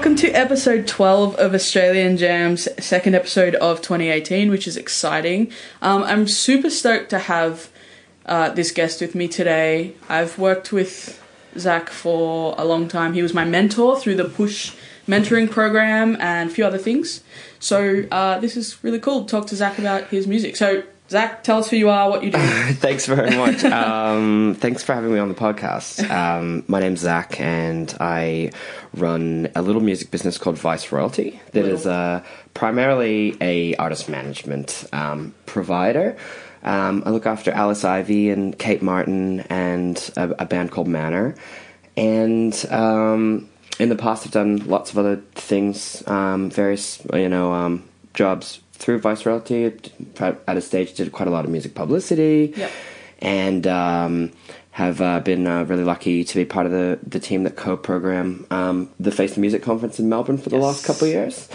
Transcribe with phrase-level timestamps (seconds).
[0.00, 5.52] Welcome to episode 12 of Australian Jam's second episode of 2018, which is exciting.
[5.82, 7.68] Um, I'm super stoked to have
[8.24, 9.92] uh, this guest with me today.
[10.08, 11.22] I've worked with
[11.58, 13.12] Zach for a long time.
[13.12, 14.74] He was my mentor through the Push
[15.06, 17.22] mentoring program and a few other things.
[17.58, 20.56] So, uh, this is really cool to talk to Zach about his music.
[20.56, 22.38] So, Zach, tell us who you are, what you do.
[22.38, 23.64] thanks very much.
[23.64, 26.08] Um, thanks for having me on the podcast.
[26.08, 28.52] Um, my name's Zach, and I
[28.94, 32.22] run a little music business called Vice Royalty that is uh,
[32.54, 36.16] primarily a artist management um, provider.
[36.62, 41.34] Um, I look after Alice Ivy and Kate Martin and a, a band called Manor.
[41.96, 43.48] And um,
[43.80, 48.60] in the past, I've done lots of other things, um, various you know um, jobs
[48.80, 49.72] through Vice Royalty.
[50.18, 52.70] At a stage, did quite a lot of music publicity, Yep.
[53.20, 54.32] and um,
[54.72, 58.46] have uh, been uh, really lucky to be part of the the team that co-program
[58.50, 60.64] um, the Face the Music conference in Melbourne for the Yes.
[60.64, 61.48] last couple of years.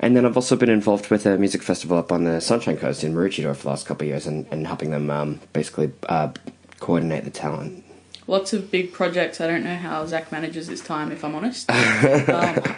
[0.00, 3.04] And then I've also been involved with a music festival up on the Sunshine Coast
[3.04, 6.32] in Maroochydore for the last couple of years, and, and helping them um, basically uh,
[6.80, 7.84] coordinate the talent.
[8.28, 9.40] Lots of big projects.
[9.40, 11.68] I don't know how Zach manages his time, if I'm honest.
[11.70, 11.76] um,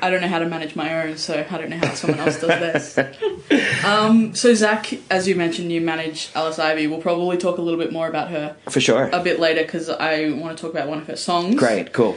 [0.00, 2.40] I don't know how to manage my own, so I don't know how someone else
[2.40, 3.84] does this.
[3.84, 6.86] Um, so, Zach, as you mentioned, you manage Alice Ivy.
[6.86, 9.10] We'll probably talk a little bit more about her For sure.
[9.12, 11.56] a bit later because I want to talk about one of her songs.
[11.56, 12.16] Great, cool.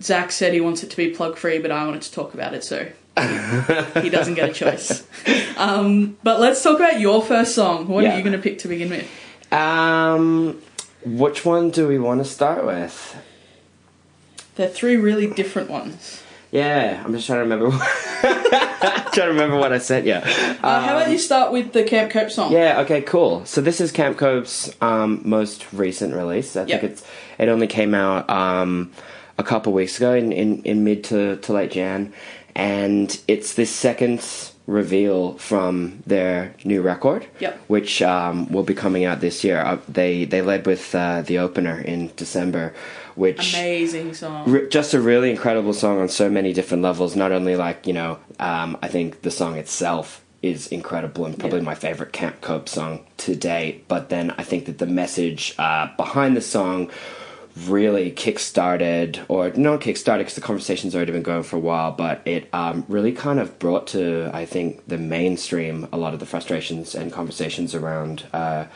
[0.00, 2.54] Zach said he wants it to be plug free, but I wanted to talk about
[2.54, 2.86] it, so
[4.02, 5.04] he doesn't get a choice.
[5.56, 7.88] Um, but let's talk about your first song.
[7.88, 8.14] What Yeah.
[8.14, 9.52] are you going to pick to begin with?
[9.52, 10.60] Um,
[11.06, 13.16] which one do we want to start with?
[14.56, 16.22] They're three really different ones.
[16.50, 17.70] Yeah, I'm just trying to remember.
[18.20, 20.04] trying to remember what I said.
[20.04, 20.20] Yeah.
[20.62, 22.52] Uh, how about you start with the Camp Cope song?
[22.52, 22.80] Yeah.
[22.80, 23.02] Okay.
[23.02, 23.44] Cool.
[23.44, 26.56] So this is Camp Cope's um, most recent release.
[26.56, 27.06] I think it's
[27.38, 28.92] it only came out um,
[29.38, 32.12] a couple weeks ago in, in, in mid to, to late Jan,
[32.54, 34.20] and it's the second
[34.66, 37.60] reveal from their new record, Yep.
[37.68, 39.60] which um, will be coming out this year.
[39.60, 42.74] Uh, they they led with uh, the opener in December,
[43.14, 44.50] which Amazing song.
[44.50, 47.14] Re- just a really incredible song on so many different levels.
[47.16, 51.60] Not only like you know, um, I think the song itself is incredible and probably
[51.60, 51.64] Yeah.
[51.64, 53.86] my favorite Camp Cope song to date.
[53.88, 56.90] But then I think that the message uh, behind the song
[57.64, 62.20] really kick-started or not kick-started because the conversation's already been going for a while but
[62.26, 66.26] it um, really kind of brought to i think the mainstream a lot of the
[66.26, 68.66] frustrations and conversations around uh,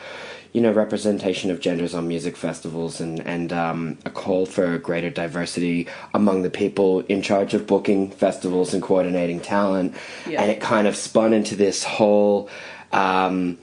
[0.51, 5.11] you know representation of genders on music festivals and and um, a call for greater
[5.11, 9.93] diversity among the people in charge of booking festivals and coordinating talent
[10.27, 10.41] Yeah.
[10.41, 12.49] and it kind of spun into this whole
[12.91, 13.59] um,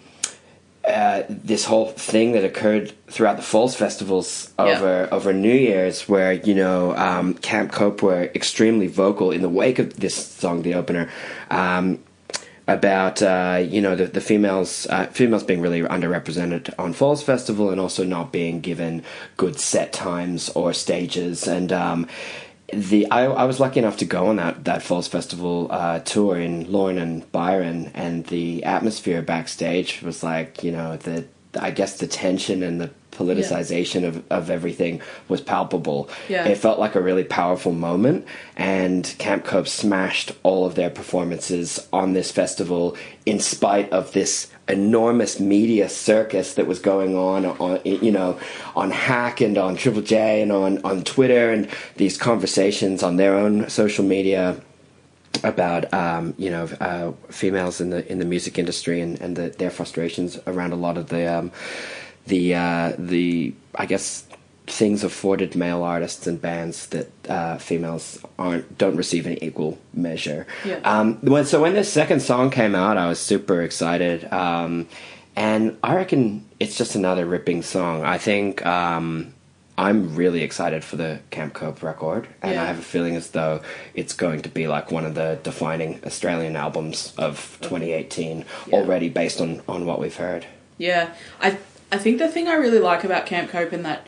[0.89, 6.33] uh, this whole thing that occurred throughout the Falls festivals over over New Year's, where
[6.33, 10.75] you know um, Camp Cope were extremely vocal in the wake of this song, the
[10.75, 11.11] opener,
[11.51, 12.03] um,
[12.67, 17.71] about uh, you know the, the females uh, females being really underrepresented on Falls Festival
[17.71, 19.03] and also not being given
[19.37, 21.73] good set times or stages and.
[21.73, 22.07] Um,
[22.73, 26.39] the I, I was lucky enough to go on that that Falls Festival uh, tour
[26.39, 31.25] in Lorne and Byron, and the atmosphere backstage was like you know the
[31.59, 36.09] I guess the tension and the politicization of, of everything was palpable.
[36.29, 36.47] Yeah.
[36.47, 38.27] It felt like a really powerful moment,
[38.57, 44.51] and Camp Cope smashed all of their performances on this festival in spite of this
[44.69, 48.39] enormous media circus that was going on on you know
[48.77, 53.35] on Hack and on Triple J and on on Twitter and these conversations on their
[53.35, 54.61] own social media
[55.43, 59.49] about um, you know uh, females in the in the music industry and and the,
[59.51, 61.51] their frustrations around a lot of the um,
[62.27, 64.28] the uh, the I guess
[64.71, 70.47] things afforded male artists and bands that uh, females aren't don't receive in equal measure.
[70.65, 70.81] Yeah.
[70.85, 74.89] Um, when so when this second song came out, I was super excited, um,
[75.37, 78.05] and I reckon it's just another ripping song.
[78.05, 78.65] I think.
[78.67, 79.35] Um,
[79.81, 82.65] I'm really excited for the Camp Cope record, and Yeah.
[82.65, 83.61] I have a feeling as though
[83.95, 88.75] it's going to be like one of the defining Australian albums of 2018 Yeah.
[88.75, 90.47] already, based on on what we've heard.
[90.79, 91.11] Yeah,
[91.41, 91.59] I
[91.93, 94.05] I think the thing I really like about Camp Cope in that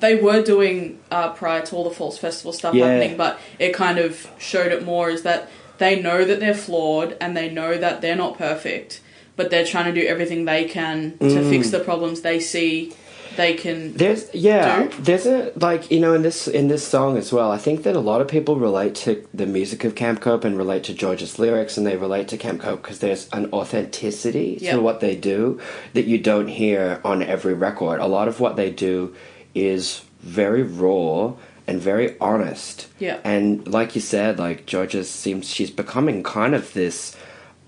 [0.00, 2.86] they were doing uh, prior to all the Falls Festival stuff Yeah.
[2.86, 5.48] happening, but it kind of showed it more is that
[5.78, 9.00] they know that they're flawed and they know that they're not perfect,
[9.36, 11.50] but they're trying to do everything they can to Mm.
[11.50, 12.92] fix the problems they see
[13.36, 13.92] they can.
[13.94, 14.90] There's yeah, do.
[15.02, 17.50] there's a like you know in this in this song as well.
[17.50, 20.56] I think that a lot of people relate to the music of Camp Cope and
[20.56, 24.76] relate to Georgia's lyrics, and they relate to Camp Cope because there's an authenticity Yeah.
[24.76, 25.58] to what they do
[25.94, 27.98] that you don't hear on every record.
[28.00, 29.12] A lot of what they do
[29.54, 31.34] is very raw
[31.66, 32.88] and very honest.
[32.98, 33.18] Yeah.
[33.24, 37.16] and like you said, like Georgia seems she's becoming kind of this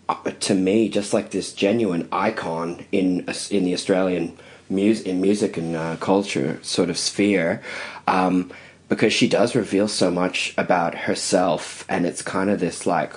[0.09, 4.37] uh, to me just like this genuine icon in in the Australian
[4.69, 7.62] music in music and uh, culture sort of sphere
[8.06, 8.50] um,
[8.88, 13.12] because she does reveal so much about herself and it's kind of this like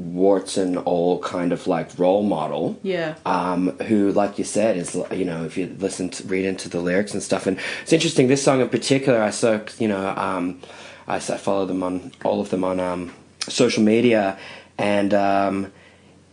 [0.00, 3.14] warts and all kind of like role model Yeah.
[3.26, 6.80] um, who, like you said, is you know if you listen to read into the
[6.80, 8.28] lyrics and stuff, and it's interesting.
[8.28, 10.60] This song in particular, I saw you know um,
[11.06, 13.12] I, I follow them on all of them on um,
[13.48, 14.38] social media,
[14.78, 15.72] and um,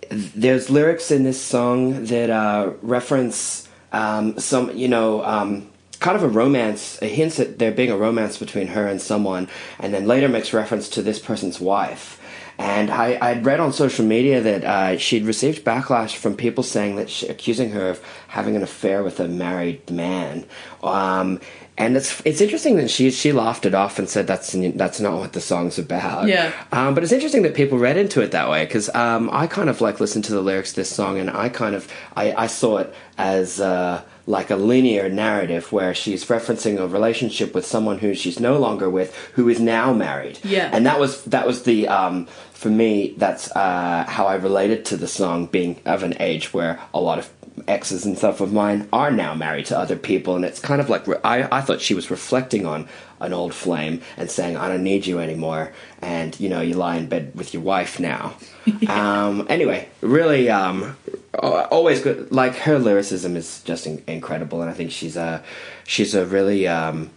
[0.10, 5.24] there's lyrics in this song that uh, reference um, some you know.
[5.24, 5.70] Um,
[6.00, 9.48] Kind of a romance, a hint at there being a romance between her and someone,
[9.80, 12.22] and then later makes reference to this person's wife.
[12.60, 16.96] And I, I'd read on social media that uh, she'd received backlash from people saying
[16.96, 20.46] that she, accusing her of having an affair with a married man.
[20.82, 21.40] Um,
[21.78, 25.20] and it's it's interesting that she she laughed it off and said that's that's not
[25.20, 26.28] what the song's about.
[26.28, 26.52] Yeah.
[26.72, 29.70] Um, but it's interesting that people read into it that way because um, I kind
[29.70, 32.48] of like listened to the lyrics of this song and I kind of I, I
[32.48, 38.00] saw it as uh, like a linear narrative where she's referencing a relationship with someone
[38.00, 40.40] who she's no longer with who is now married.
[40.44, 40.72] Yeah.
[40.74, 42.28] And that was that was the um,
[42.58, 46.80] for me that's uh, how I related to the song being of an age where
[46.94, 47.30] a lot of
[47.68, 50.90] exes and stuff of mine are now married to other people and it's kind of
[50.90, 52.88] like re- I, I thought she was reflecting on
[53.20, 55.72] an old flame and saying I don't need you anymore
[56.02, 58.36] and you know you lie in bed with your wife now
[58.88, 60.98] um, anyway really um,
[61.34, 65.44] always good like her lyricism is just in- incredible and I think she's a
[65.84, 67.10] she's a really um,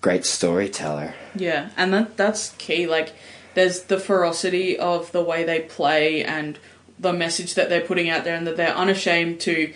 [0.00, 2.86] great storyteller Yeah, and that that's key.
[2.86, 3.12] Like,
[3.54, 6.58] there's the ferocity of the way they play and
[6.98, 9.72] the message that they're putting out there, and that they're unashamed to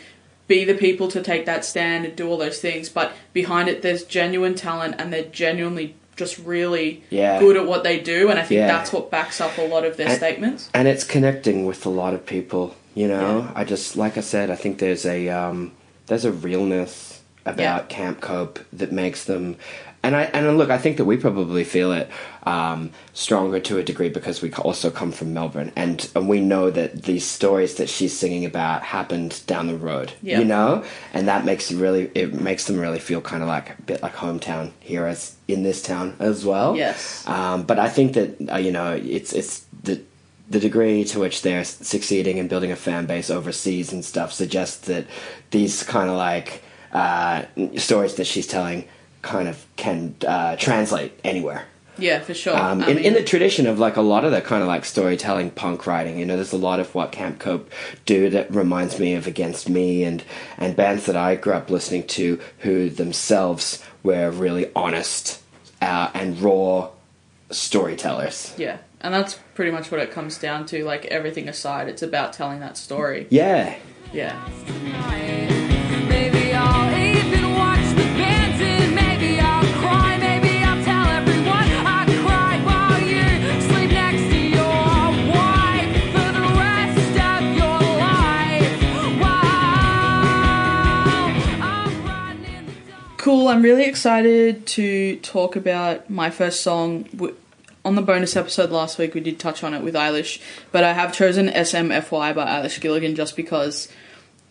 [0.47, 2.89] be the people to take that stand and do all those things.
[2.89, 7.39] But behind it, there's genuine talent, and they're genuinely just really Yeah.
[7.39, 8.29] good at what they do.
[8.31, 8.67] And I think Yeah.
[8.69, 10.69] that's what backs up a lot of their And- statements.
[10.75, 13.61] and it's connecting with a lot of people you know Yeah.
[13.61, 15.71] i just like i said i think there's a um,
[16.09, 19.55] there's a realness about camp cope that makes them
[20.03, 22.09] and i and look i think that we probably feel it
[22.45, 26.71] um, stronger to a degree because we also come from melbourne and, and we know
[26.71, 30.39] that these stories that she's singing about happened down the road Yeah.
[30.39, 33.79] you know and that makes it really it makes them really feel kind of like
[33.79, 37.27] a bit like hometown heroes in this town as well Yes.
[37.29, 40.01] um, but I think that uh, you know it's it's the
[40.49, 44.87] the degree to which they're succeeding in building a fan base overseas and stuff suggests
[44.87, 45.05] that
[45.51, 46.63] these kind of like
[46.95, 47.43] uh,
[47.77, 48.89] stories that she's telling
[49.23, 51.65] kind of can uh, translate anywhere.
[52.01, 52.57] Yeah, for sure.
[52.57, 54.85] Um, in, mean- in the tradition of like a lot of the kind of like
[54.85, 57.73] storytelling punk writing, you know, there's a lot of what Camp Cope
[58.07, 60.23] do that reminds me of Against Me and
[60.59, 65.43] and bands that I grew up listening to who themselves were really honest
[65.83, 66.91] uh, and raw
[67.51, 68.55] storytellers.
[68.57, 70.85] yeah, and that's pretty much what it comes down to.
[70.85, 73.27] Like everything aside, it's about telling that story.
[73.31, 73.75] Yeah.
[74.13, 74.39] Yeah.
[93.29, 93.49] Cool.
[93.49, 97.07] I'm really excited to talk about my first song.
[97.85, 100.41] On the bonus episode last week, we did touch on it with Eilish,
[100.73, 103.93] but I have chosen SMFY by Eilish Gilligan just because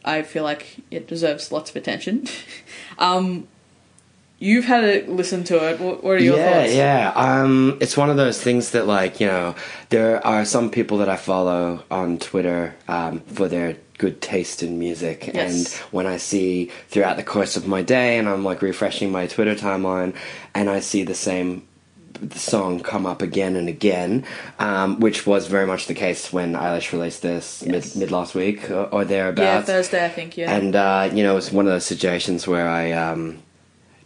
[0.05, 2.27] I feel like it deserves lots of attention.
[2.99, 3.47] um,
[4.37, 5.79] you've had a listen to it.
[5.79, 6.75] What, are your yeah, thoughts?
[6.75, 7.13] yeah.
[7.15, 9.55] Um, it's one of those things that, like, you know,
[9.89, 14.77] there are some people that I follow on Twitter um, for their good taste in
[14.79, 15.37] music, Yes.
[15.37, 19.27] and when I see throughout the course of my day, and I'm like refreshing my
[19.27, 20.13] Twitter timeline,
[20.53, 21.63] and I see the same
[22.33, 24.25] song come up again and again,
[24.59, 27.95] um, which was very much the case when Eilish released this Yes.
[27.95, 29.67] mid, mid last week or, or Yeah, thereabouts.
[29.67, 30.35] Thursday, I think.
[30.37, 30.51] Yeah.
[30.55, 33.37] And uh, you know, it's one of those situations where I um,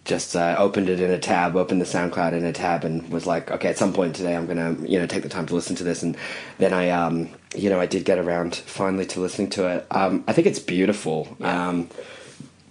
[0.04, 3.28] just uh, opened it in a tab, opened the SoundCloud in a tab, and was
[3.28, 5.76] like, okay, at some point today, I'm gonna you know take the time to listen
[5.78, 6.02] to this.
[6.04, 6.18] And
[6.58, 9.88] then I, um, you know, I did get around finally to listening to it.
[9.92, 11.36] Um, I think it's beautiful.
[11.40, 11.70] Yeah.
[11.70, 11.90] Um,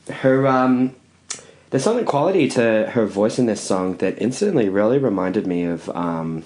[0.08, 0.94] her um,
[1.70, 5.88] there's something quality to her voice in this song that instantly really reminded me of
[5.90, 6.44] um,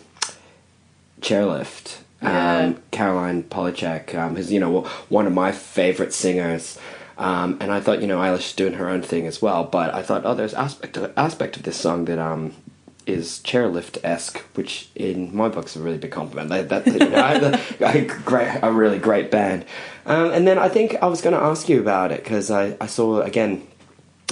[1.20, 1.98] Chairlift.
[2.22, 2.58] Yeah.
[2.58, 6.78] Um, Caroline Polachek, um, who's you know one of my favorite singers,
[7.18, 9.64] um, and I thought you know Eilish is doing her own thing as well.
[9.64, 12.54] But I thought, oh, there's aspect of, aspect of this song that um,
[13.06, 16.49] is chairlift esque, which in my book's is a really big compliment.
[16.50, 19.64] That, that you know, I, I, great, a really great band.
[20.06, 22.76] Um, and then I think I was going to ask you about it because I,
[22.80, 23.66] I saw again.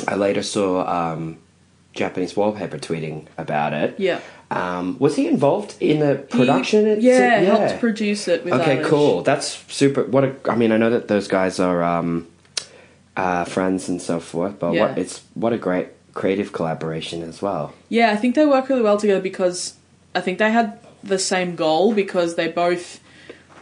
[0.08, 1.38] I later saw um,
[1.92, 4.00] Japanese wallpaper tweeting about it.
[4.00, 4.20] Yeah.
[4.50, 6.86] Um, was he involved in the production?
[6.86, 8.86] It's- yeah, helped produce it with Okay, Eilish.
[8.88, 9.22] cool.
[9.22, 10.04] That's super.
[10.04, 10.34] What a.
[10.50, 12.26] I mean, I know that those guys are um,
[13.16, 14.88] uh, friends and so forth, but Yeah.
[14.88, 17.72] what it's what a great creative collaboration as well.
[17.88, 19.74] Yeah, I think they work really well together because
[20.14, 23.00] I think they had the same goal because they both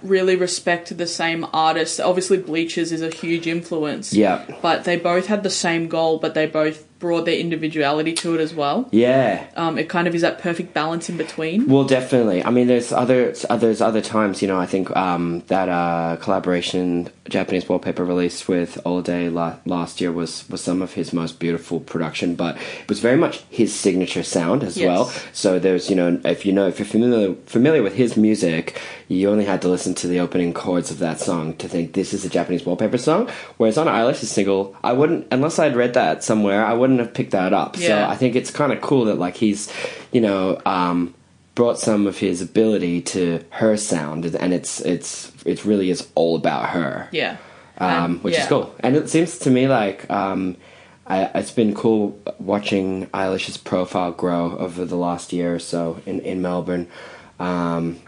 [0.02, 2.00] really respect the same artists.
[2.00, 4.12] Obviously, Bleachers is a huge influence.
[4.12, 4.45] Yeah.
[4.62, 8.40] But they both had the same goal, but they both brought their individuality to it
[8.40, 8.88] as well.
[8.92, 9.47] Yeah.
[9.57, 11.66] Um, it kind of is that perfect balance in between.
[11.66, 12.45] Well, definitely.
[12.45, 14.42] I mean, there's other there's other times.
[14.42, 20.00] You know, I think um, that uh, collaboration Japanese wallpaper release with Holiday la- last
[20.00, 23.75] year was was some of his most beautiful production, but it was very much his
[23.75, 24.87] signature sound as Yes.
[24.88, 25.04] well.
[25.33, 29.30] So there's you know if you know if you're familiar familiar with his music, you
[29.30, 32.25] only had to listen to the opening chords of that song to think this is
[32.25, 33.28] a Japanese wallpaper song.
[33.57, 37.30] Whereas on Eilish's single, I wouldn't unless I'd read that somewhere, I wouldn't have picked
[37.30, 37.76] that up.
[37.76, 39.73] So I think it's kind of cool that like he's
[40.12, 40.61] you know.
[40.66, 41.14] Um,
[41.56, 46.37] brought some of his ability to her sound and it's it's it really is all
[46.37, 47.37] about her Yeah.
[47.76, 48.42] um, And- which yeah.
[48.42, 50.56] is cool and it seems to me like um,
[51.06, 56.20] I, it's been cool watching Eilish's profile grow over the last year or so in,
[56.20, 56.87] in Melbourne
[57.40, 57.99] um,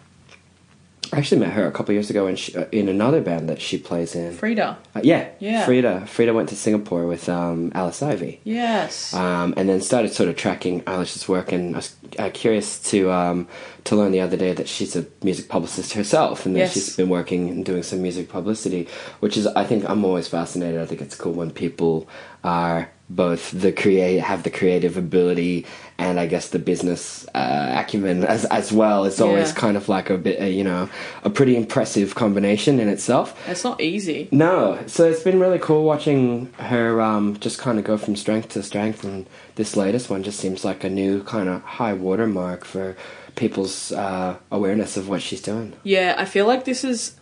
[1.15, 3.61] I actually met her a couple years ago in, she, uh, in another band that
[3.61, 4.79] she plays in Frida.
[4.97, 5.65] uh, yeah Yeah.
[5.67, 9.13] Frida Frida went to Singapore with um, Alice Ivy Yes.
[9.13, 11.53] um, and then started sort of tracking Alice's work.
[11.53, 13.47] And I was uh, curious to um,
[13.85, 16.73] to learn the other day that she's a music publicist herself, and that Yes.
[16.75, 18.89] she's been working and doing some music publicity,
[19.21, 20.81] which is I think I'm always fascinated.
[20.81, 22.09] I think it's cool when people
[22.45, 25.67] are both the create have the creative ability
[25.99, 29.05] and I guess the business uh, acumen as as well.
[29.05, 29.55] It's always Yeah.
[29.65, 30.89] kind of like a bit, uh, you know,
[31.23, 33.35] a pretty impressive combination in itself.
[33.49, 34.29] it's not easy.
[34.33, 38.49] No, so it's been really cool watching her um, just kind of go from strength
[38.55, 39.27] to strength, and
[39.57, 42.97] this latest one just seems like a new kind of high watermark for
[43.37, 45.73] people's uh, awareness of what she's doing.
[45.85, 47.17] Yeah, I feel like this is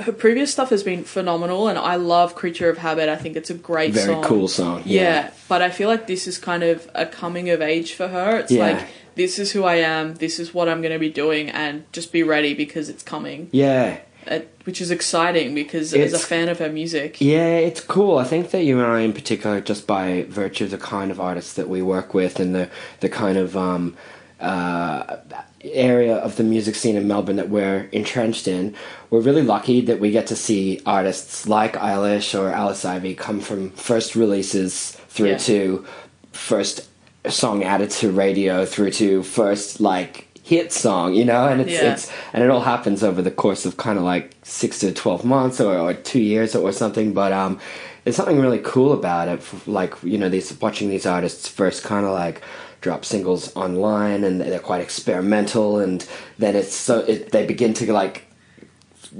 [0.00, 3.08] her previous stuff has been phenomenal, and I love Creature of Habit.
[3.08, 4.22] I think it's a great Very song.
[4.24, 4.82] cool song.
[4.84, 5.02] Yeah.
[5.02, 5.30] Yeah.
[5.48, 8.38] but I feel like this is kind of a coming of age for her.
[8.38, 8.66] It's Yeah.
[8.72, 11.84] like this is who I am, this is what I'm going to be doing, and
[11.92, 13.48] just be ready because it's coming.
[13.52, 13.98] Yeah.
[14.30, 18.18] Uh, which is exciting because as a fan of her music, Yeah, it's cool.
[18.18, 21.18] I think that you and I, in particular, just by virtue of the kind of
[21.18, 22.68] artists that we work with and the
[23.00, 23.96] the kind of um,
[24.38, 25.16] uh,
[25.62, 28.74] area of the music scene in Melbourne that we're entrenched in,
[29.10, 33.40] we're really lucky that we get to see artists like Eilish or Alice Ivy come
[33.40, 35.38] from first releases through Yeah.
[35.38, 35.84] to
[36.32, 36.88] first
[37.28, 41.92] song added to radio through to first like hit song, you know, and it's Yeah.
[41.92, 45.24] it's and it all happens over the course of kind of like six to twelve
[45.24, 47.12] months or, or two years or something.
[47.12, 47.58] But um,
[48.04, 49.42] there's something really cool about it.
[49.66, 52.40] Like you know, these watching these artists first kind of like
[52.80, 56.06] drop singles online and they're quite experimental, and
[56.38, 58.26] then it's so it, they begin to like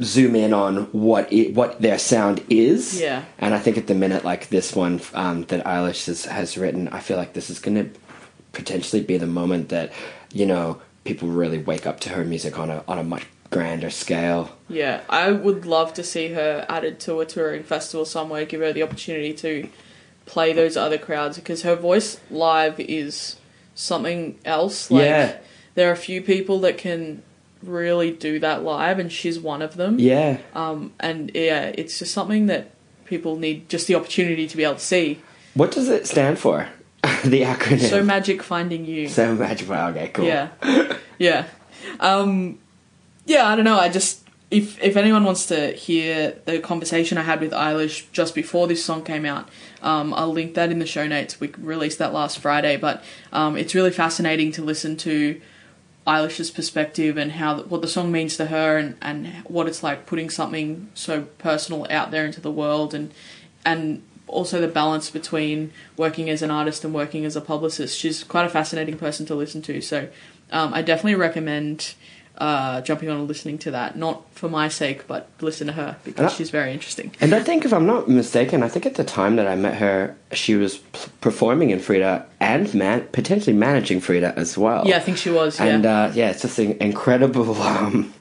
[0.03, 3.01] zoom in on what it, what their sound is.
[3.01, 3.25] Yeah.
[3.39, 6.89] And I think at the minute like this one um, that Eilish has, has written,
[6.89, 8.01] I feel like this is going to
[8.53, 9.93] potentially be the moment that
[10.33, 13.91] you know people really wake up to her music on a on a much grander
[13.91, 14.57] scale.
[14.69, 18.45] yeah, I would love to see her added to a touring festival somewhere.
[18.45, 19.69] Give her the opportunity to
[20.25, 23.37] play those other crowds because her voice live is
[23.75, 24.91] something else.
[24.91, 25.37] Like, Yeah.
[25.75, 27.23] There are a few people that can
[27.63, 29.99] really do that live, and she's one of them.
[29.99, 30.39] Yeah.
[30.55, 32.73] Um, and yeah, it's just something that
[33.05, 35.21] people need just the opportunity to be able to see.
[35.55, 36.69] What does it stand for?
[37.25, 37.89] the acronym.
[37.89, 39.09] So magic finding you.
[39.09, 39.71] So magic.
[39.71, 40.25] Okay, cool.
[40.27, 40.49] Yeah,
[41.19, 41.47] yeah,
[41.99, 42.59] um,
[43.25, 43.47] yeah.
[43.47, 43.79] I don't know.
[43.79, 48.35] I just if if anyone wants to hear the conversation I had with Eilish just
[48.35, 49.49] before this song came out,
[49.81, 51.39] um, I'll link that in the show notes.
[51.39, 55.41] We released that last Friday, but um, it's really fascinating to listen to
[56.07, 60.07] Eilish's perspective and how what the song means to her and and what it's like
[60.07, 63.13] putting something so personal out there into the world and
[63.65, 67.97] and also the balance between working as an artist and working as a publicist.
[67.99, 69.81] She's quite a fascinating person to listen to.
[69.81, 70.09] So
[70.51, 71.95] um, I definitely recommend
[72.41, 73.97] uh, jumping on and listening to that.
[73.97, 76.35] Not for my sake, but listen to her because Ah.
[76.37, 77.13] she's very interesting.
[77.21, 79.75] And I think, if I'm not mistaken, I think at the time that I met
[79.75, 84.83] her, she was p- performing in Frida and man- potentially managing Frida as well.
[84.87, 85.59] Yeah, I think she was.
[85.61, 85.67] Yeah.
[85.67, 88.13] And uh, yeah, it's just an incredible, um,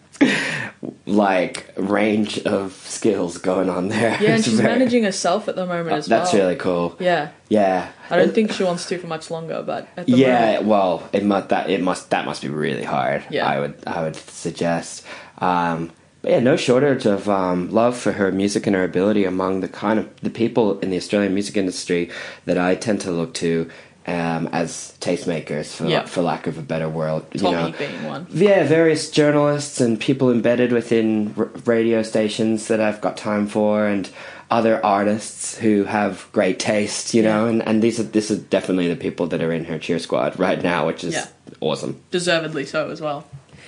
[1.05, 4.17] like range of skills going on there.
[4.21, 6.19] yeah, and she's very- managing herself at the moment as well.
[6.19, 6.95] That's really cool.
[6.99, 7.31] Yeah.
[7.49, 7.91] Yeah.
[8.09, 11.09] I don't think she wants to for much longer, but at the yeah, moment, well,
[11.13, 13.23] it must that it must that must be really hard.
[13.29, 13.47] Yeah.
[13.47, 15.05] I would I would suggest.
[15.39, 19.61] Um, but yeah, no shortage of um, love for her music and her ability among
[19.61, 22.09] the kind of the people in the Australian music industry
[22.45, 23.69] that I tend to look to
[24.09, 26.05] um, as tastemakers, for Yeah.
[26.05, 27.23] for lack of a better word.
[27.33, 28.27] You Tommy know, being one.
[28.31, 33.85] yeah, various journalists and people embedded within r- radio stations that I've got time for,
[33.85, 34.09] and
[34.51, 38.87] other artists who have great taste, you know, and, and these are this is definitely
[38.87, 41.27] the people that are in her cheer squad right now, which is Yeah.
[41.61, 42.01] awesome.
[42.09, 43.25] Deservedly so as well.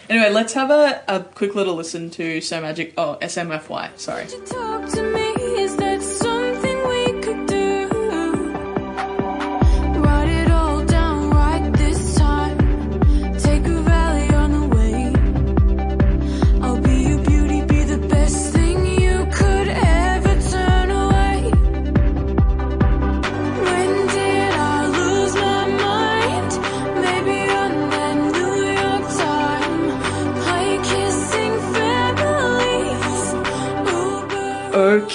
[0.10, 2.93] Anyway, let's have a, a quick little listen to So Magic.
[2.98, 3.91] Oh, SMFY.
[3.98, 4.25] Sorry.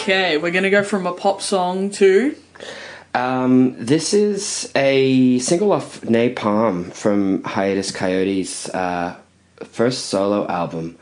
[0.08, 2.36] Okay, we're gonna go from a pop song to.
[3.12, 9.16] Um, this is a single off Nai Palm from Hiatus Kaiyote's uh,
[9.64, 10.96] first solo album,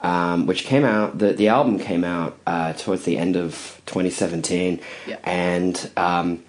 [0.00, 1.18] um, which came out.
[1.18, 5.18] The the album came out uh, towards the end of 2017, Yeah.
[5.22, 6.42] and um,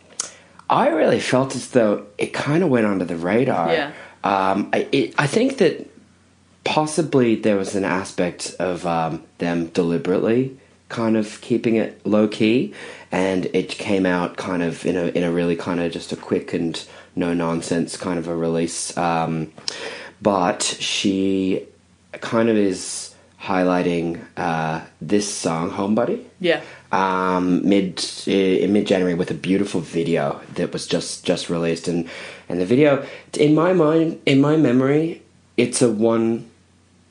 [0.70, 3.74] I really felt as though it kind of went under the radar.
[3.74, 3.92] Yeah.
[4.24, 5.90] Um, I it, I think that
[6.64, 10.58] possibly there was an aspect of um, them deliberately
[10.92, 12.74] kind of keeping it low key,
[13.12, 16.16] and it came out kind of in a in a really kind of just a
[16.16, 18.96] quick and no nonsense kind of a release.
[18.98, 19.52] Um,
[20.22, 21.66] but she
[22.20, 26.62] kind of is highlighting uh, this song, "Homebody." Yeah.
[26.92, 32.08] um, mid in mid January with a beautiful video that was just just released, and
[32.50, 33.06] and the video,
[33.40, 35.22] in my mind, in my memory,
[35.58, 36.50] it's a one,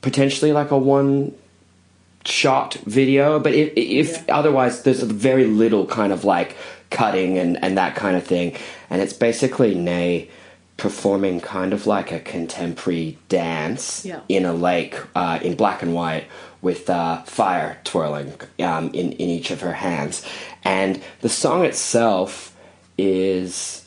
[0.01, 1.33] potentially like a one
[2.25, 6.55] shot video, but if, if otherwise, there's very little kind of like
[6.89, 8.55] cutting and and that kind of thing,
[8.89, 10.27] and it's basically Nai
[10.77, 14.21] performing kind of like a contemporary dance Yeah.
[14.27, 16.25] in a lake uh, in black and white
[16.63, 20.25] with uh, fire twirling um, in, in each of her hands.
[20.63, 22.55] And the song itself
[22.97, 23.85] is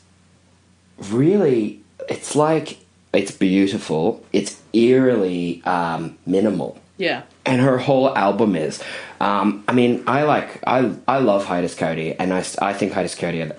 [1.09, 2.77] really, it's like,
[3.13, 7.23] it's beautiful, it's eerily um, minimal Yeah.
[7.45, 8.81] And her whole album is.
[9.19, 13.15] Um, I mean, I like I I love Hiatus Kaiyote, and I I think Hiatus
[13.15, 13.55] Kaiyote are,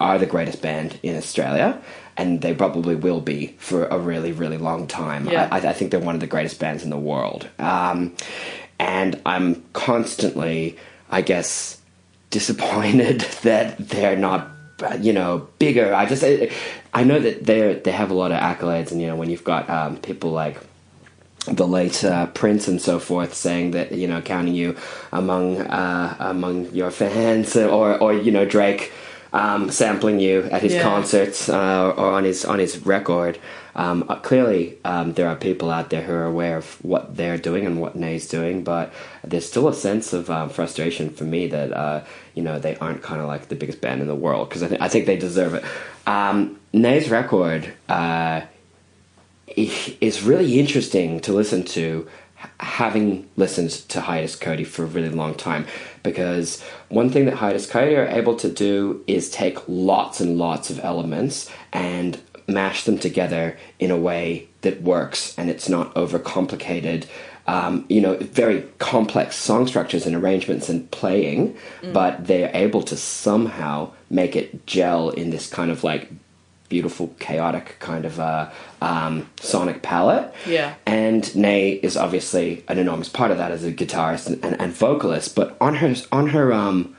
[0.00, 1.80] are the greatest band in Australia,
[2.16, 5.28] and they probably will be for a really really long time.
[5.28, 5.48] Yeah.
[5.50, 8.14] I, I think they're one of the greatest bands in the world, um,
[8.78, 10.76] and I'm constantly,
[11.10, 11.80] I guess,
[12.30, 14.48] disappointed that they're not
[15.00, 16.50] you know bigger i just i,
[16.94, 19.44] I know that they they have a lot of accolades and you know when you've
[19.44, 20.56] got um, people like
[21.46, 24.76] the late uh, Prince and so forth, saying that you know counting you
[25.12, 28.92] among uh, among your fans, or or you know Drake
[29.32, 30.82] um, sampling you at his Yeah.
[30.82, 33.38] concerts uh, or on his on his record.
[33.76, 37.38] Um, uh, clearly, um, there are people out there who are aware of what they're
[37.38, 41.46] doing and what Nai's doing, but there's still a sense of um, frustration for me
[41.46, 44.48] that uh, you know they aren't kind of like the biggest band in the world
[44.48, 45.64] because I, th- I think they deserve it.
[46.06, 47.72] Um, Nai's record.
[50.00, 52.08] Is really interesting to listen to
[52.58, 55.66] having listened to Hiatus Kaiyote for a really long time
[56.02, 60.70] because one thing that Hiatus Kaiyote are able to do is take lots and lots
[60.70, 67.06] of elements and mash them together in a way that works and it's not overcomplicated.
[67.46, 71.56] Um, you know, very complex song structures and arrangements and playing,
[71.92, 76.10] but they're able to somehow make it gel in this kind of like
[76.70, 78.48] beautiful, chaotic kind of uh,
[78.80, 80.32] um, sonic palette.
[80.46, 80.74] Yeah.
[80.86, 84.72] And Nai is obviously an enormous part of that as a guitarist and, and, and
[84.72, 85.36] vocalist.
[85.36, 86.96] But on her on her um,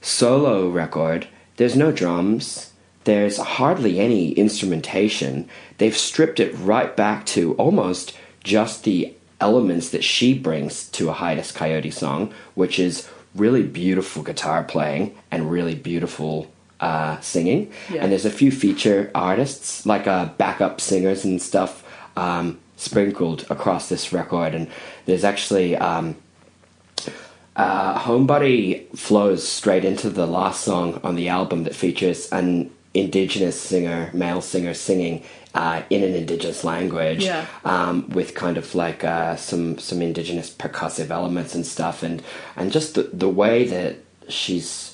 [0.00, 2.72] solo record, there's no drums.
[3.04, 5.48] There's hardly any instrumentation.
[5.78, 11.14] They've stripped it right back to almost just the elements that she brings to a
[11.14, 17.70] Hiatus Kaiyote song, which is really beautiful guitar playing and really beautiful uh, singing.
[17.90, 18.02] Yeah.
[18.02, 21.84] And there's a few feature artists, like uh, backup singers and stuff,
[22.16, 24.54] um, sprinkled across this record.
[24.54, 24.68] And
[25.06, 26.16] there's actually um,
[27.56, 33.60] uh, Homebody flows straight into the last song on the album that features an indigenous
[33.60, 35.22] singer, male singer, singing
[35.54, 37.44] uh, in an indigenous language, Yeah.
[37.64, 42.22] um, with kind of like uh, some some indigenous percussive elements and stuff, and
[42.56, 43.96] and just the the way that
[44.28, 44.89] she's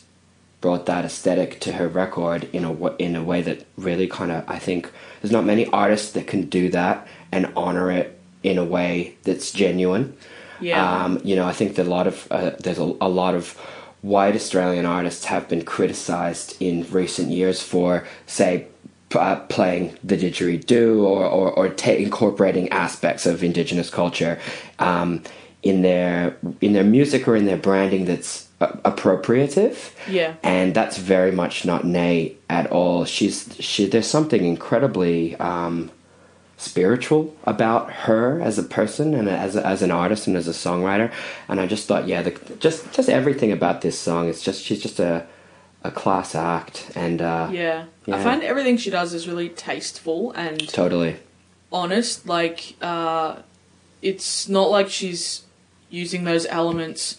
[0.60, 4.44] brought that aesthetic to her record in a in a way that really kind of
[4.48, 4.90] I think
[5.20, 9.50] there's not many artists that can do that and honor it in a way that's
[9.52, 10.16] genuine.
[10.60, 11.04] Yeah.
[11.04, 13.56] Um, you know, I think that a lot of uh, there's a, a lot of
[14.02, 18.66] white Australian artists have been criticized in recent years for, say,
[19.14, 24.38] uh, playing the didgeridoo or or, or ta- incorporating aspects of Indigenous culture
[24.78, 25.22] um,
[25.62, 29.94] in their in their music or in their branding that's appropriative.
[30.08, 30.34] Yeah.
[30.42, 33.04] and that's very much not Nai at all.
[33.04, 33.86] She's she.
[33.86, 35.36] There's something incredibly.
[35.36, 35.90] Um,
[36.58, 40.52] spiritual about her as a person and as a, as an artist and as a
[40.52, 41.12] songwriter
[41.48, 44.80] and I just thought yeah the, just just everything about this song it's just she's
[44.80, 45.26] just a
[45.84, 47.84] a class act and uh Yeah.
[48.10, 51.16] I find everything she does is really tasteful and totally
[51.72, 52.26] honest.
[52.26, 53.36] Like, uh,
[54.02, 55.42] it's not like she's
[55.90, 57.18] using those elements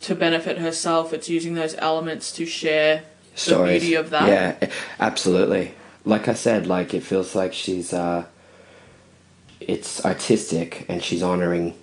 [0.00, 1.12] to benefit herself.
[1.12, 3.02] It's using those elements to share
[3.46, 4.28] the beauty of that.
[4.28, 5.72] yeah absolutely
[6.04, 8.24] like I said like it feels like she's uh
[9.60, 11.74] it's artistic and she's honoring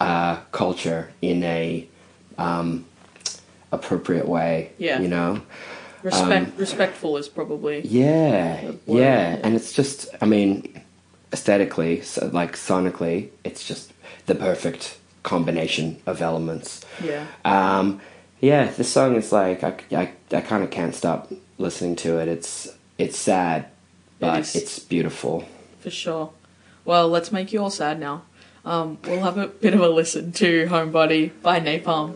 [0.00, 1.86] uh culture in a
[2.38, 2.84] um
[3.70, 5.00] appropriate way Yeah.
[5.00, 5.42] you know
[6.02, 7.82] Respect, respectful is probably.
[7.82, 9.38] Yeah, yeah, yeah.
[9.44, 10.80] and it's just, I mean,
[11.30, 13.92] aesthetically, so like sonically, it's just
[14.24, 16.84] the perfect combination of elements.
[17.02, 17.26] Yeah.
[17.44, 18.00] Um,
[18.40, 22.28] yeah, this song is like I, I, I kind of can't stop listening to it.
[22.28, 23.66] It's it's sad,
[24.18, 24.56] but is.
[24.56, 25.46] it's beautiful.
[25.80, 26.32] For sure.
[26.84, 28.22] Well, let's make you all sad now.
[28.64, 32.14] Um, we'll have a bit of a listen to Homebody by Nai Palm.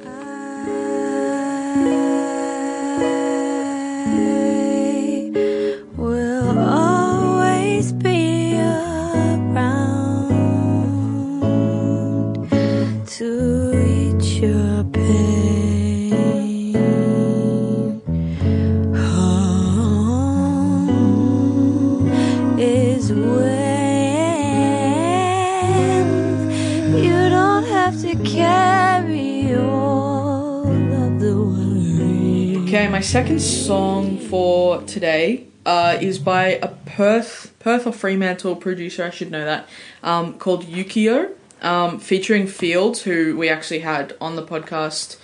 [33.04, 39.30] Second song for today uh, is by a Perth, Perth or Fremantle producer, I should
[39.30, 39.68] know that,
[40.02, 45.18] um, called Yukio, um, featuring Fields, who we actually had on the podcast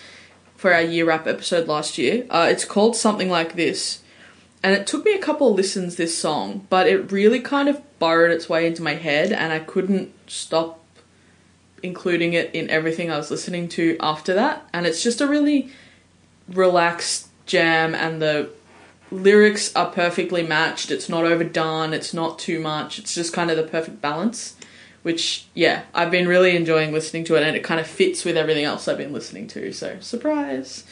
[0.57, 2.27] for our year wrap episode last year.
[2.29, 4.01] Uh, it's called something like this,
[4.63, 7.81] and it took me a couple of listens this song, but it really kind of
[7.99, 10.85] burrowed its way into my head, and I couldn't stop
[11.83, 14.69] including it in everything I was listening to after that.
[14.75, 15.73] And it's just a really
[16.47, 18.51] relaxed jam and the
[19.11, 20.91] lyrics are perfectly matched.
[20.91, 22.99] It's not overdone, it's not too much.
[22.99, 24.57] It's just kind of the perfect balance.
[25.03, 28.37] Which, yeah, I've been really enjoying listening to it and it kind of fits with
[28.37, 29.73] everything else I've been listening to.
[29.73, 30.85] So, surprise.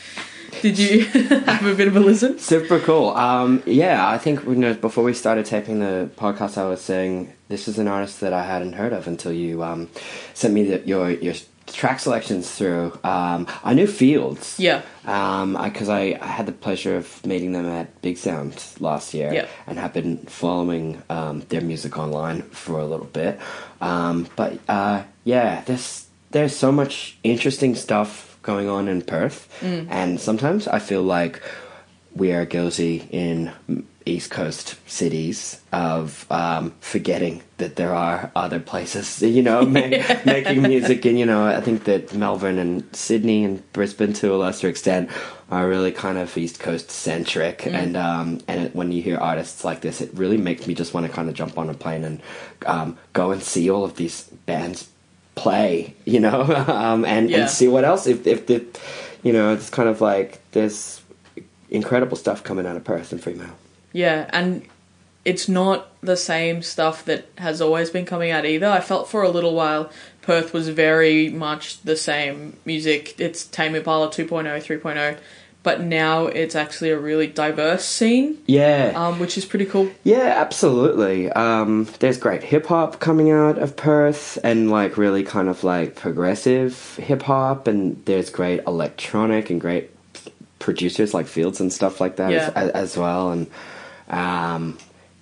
[0.62, 2.38] Did you have a bit of a listen?
[2.38, 3.10] Super cool.
[3.10, 7.34] Um, yeah, I think you know, before we started taping the podcast, I was saying
[7.48, 9.90] this is an artist that I hadn't heard of until you um,
[10.32, 11.34] sent me the, your your
[11.72, 12.98] track selections through.
[13.04, 14.56] Um, I knew Fields.
[14.58, 14.82] Yeah.
[15.06, 19.32] Um, because I, I had the pleasure of meeting them at Big Sound last year,
[19.32, 19.46] Yeah.
[19.66, 23.38] and have been following um, their music online for a little bit.
[23.80, 30.20] Um, but uh, yeah, there's there's so much interesting stuff going on in Perth, and
[30.20, 31.42] sometimes I feel like
[32.14, 33.50] we are guilty in
[34.08, 39.80] East Coast cities of um, forgetting that there are other places, you know, ma-
[40.24, 41.04] making music.
[41.04, 45.10] And, you know, I think that Melbourne and Sydney and Brisbane to a lesser extent
[45.50, 47.66] are really kind of East Coast centric.
[47.66, 50.94] And, um, and it, when you hear artists like this, it really makes me just
[50.94, 52.20] want to kind of jump on a plane and
[52.66, 54.88] um, go and see all of these bands
[55.34, 57.38] play, you know, um, and, Yeah.
[57.42, 58.06] and see what else.
[58.06, 58.64] If, if the,
[59.22, 61.00] you know, it's kind of like there's
[61.70, 63.56] incredible stuff coming out of Perth and Fremantle.
[63.92, 64.62] Yeah, and
[65.24, 68.68] it's not the same stuff that has always been coming out either.
[68.68, 69.90] I felt for a little while
[70.22, 73.18] Perth was very much the same music.
[73.18, 75.18] It's Tame Impala 2.0, 3.0,
[75.62, 78.92] but now it's actually a really diverse scene, Yeah.
[78.94, 79.90] um, which is pretty cool.
[80.04, 81.30] Yeah, absolutely.
[81.32, 85.96] Um, there's great hip hop coming out of Perth, and like really kind of like
[85.96, 89.90] progressive hip hop, and there's great electronic and great
[90.58, 92.50] producers like Fields and stuff like that Yeah.
[92.54, 93.30] as, as well.
[93.30, 93.46] And
[94.08, 94.78] um,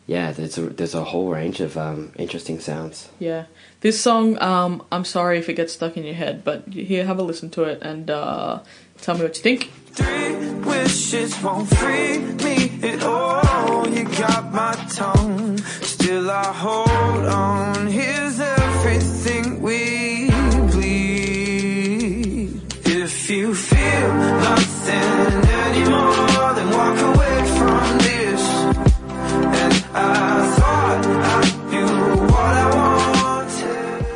[0.06, 3.08] yeah, there's a there's a whole range of um, interesting sounds.
[3.18, 3.46] Yeah.
[3.80, 7.18] This song, um, I'm sorry if it gets stuck in your head, but here, have
[7.18, 8.60] a listen to it and uh,
[9.00, 9.72] tell me what you think.
[9.92, 13.88] Three wishes won't free me at all.
[13.88, 17.88] You got my tongue, still I hold on.
[17.88, 20.30] Here's everything we
[20.70, 22.60] bleed.
[22.84, 25.35] If you feel nothing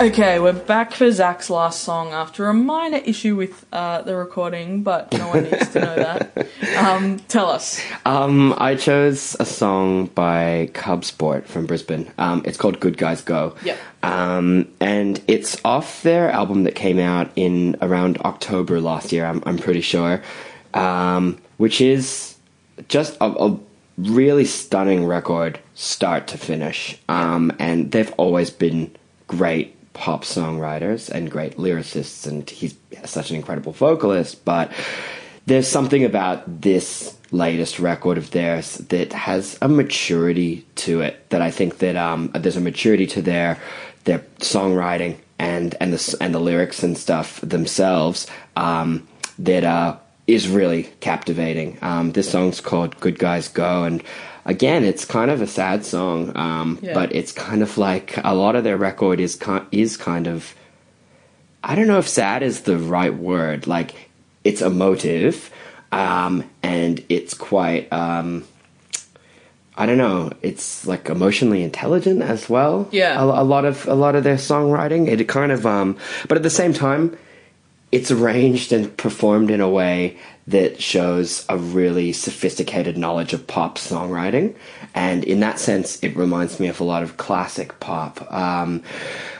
[0.01, 4.83] Okay, we're back for Zach's last song after a minor issue with uh, the recording,
[4.83, 6.49] but no one needs to know that.
[6.79, 7.83] Um, tell us.
[8.07, 12.11] Um, I chose a song by Cub Sport from Brisbane.
[12.17, 13.55] Um, it's called Good Guys Go.
[13.63, 13.79] Yep.
[14.03, 19.43] Um, and it's off their album that came out in around October last year, I'm,
[19.45, 20.23] I'm pretty sure.
[20.73, 22.37] Um, which is
[22.89, 23.59] just a, a
[23.99, 26.99] really stunning record, start to finish.
[27.09, 28.95] Um, and they've always been
[29.27, 34.71] great pop songwriters and great lyricists, and he's such an incredible vocalist, but
[35.47, 41.41] there's something about this latest record of theirs that has a maturity to it that
[41.41, 43.59] I think that um, there's a maturity to their
[44.05, 50.47] their songwriting and and the and the lyrics and stuff themselves um, that uh, is
[50.47, 51.79] really captivating.
[51.81, 54.03] Um, this song's called "Good Guys Go" and.
[54.47, 56.95] Again, it's kind of a sad song, um, Yeah.
[56.95, 59.39] but it's kind of like a lot of their record is
[59.71, 60.55] is kind of
[61.63, 63.67] I don't know if sad is the right word.
[63.67, 64.09] Like,
[64.45, 65.51] it's emotive,
[65.93, 68.45] um, and it's quite, um,
[69.77, 72.89] I don't know, it's like emotionally intelligent as well.
[72.93, 73.21] Yeah.
[73.21, 75.99] A, a lot of, a lot of their songwriting, it kind of, um,
[76.29, 77.15] but at the same time,
[77.93, 83.79] it's arranged and performed in a way that shows a really sophisticated knowledge of pop
[83.79, 84.55] songwriting.
[84.95, 88.31] And in that sense, it reminds me of a lot of classic pop.
[88.33, 88.83] Um,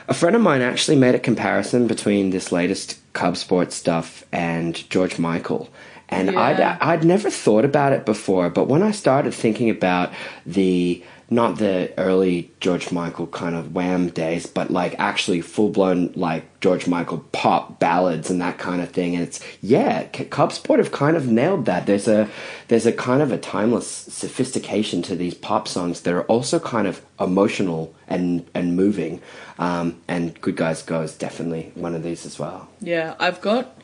[0.07, 4.89] a friend of mine actually made a comparison between this latest Cub Sports stuff and
[4.89, 5.69] George Michael.
[6.07, 6.39] And Yeah.
[6.39, 10.11] I'd, I'd never thought about it before, but when I started thinking about
[10.45, 16.11] the not the early George Michael kind of wham days, but like actually full blown
[16.13, 19.15] like George Michael pop ballads and that kind of thing.
[19.15, 21.85] And it's yeah, Cub Sport have kind of nailed that.
[21.85, 22.29] There's a
[22.67, 26.85] there's a kind of a timeless sophistication to these pop songs that are also kind
[26.85, 29.21] of emotional and and moving.
[29.57, 32.67] Um, and Good Guys Go is definitely one of these as well.
[32.81, 33.79] Yeah, I've got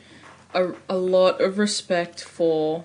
[0.52, 2.84] a, a lot of respect for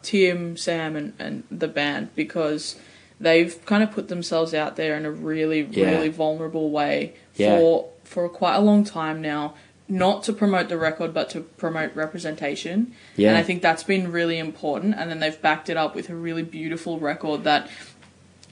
[0.00, 2.76] Tim, Sam, and, and the band because
[3.24, 5.90] they've kind of put themselves out there in a really, Yeah.
[5.90, 7.58] really vulnerable way Yeah.
[7.58, 9.54] for for quite a long time now.
[9.88, 12.92] Not to promote the record, but to promote representation.
[13.16, 13.30] Yeah.
[13.30, 14.94] And I think that's been really important.
[14.96, 17.68] And then they've backed it up with a really beautiful record that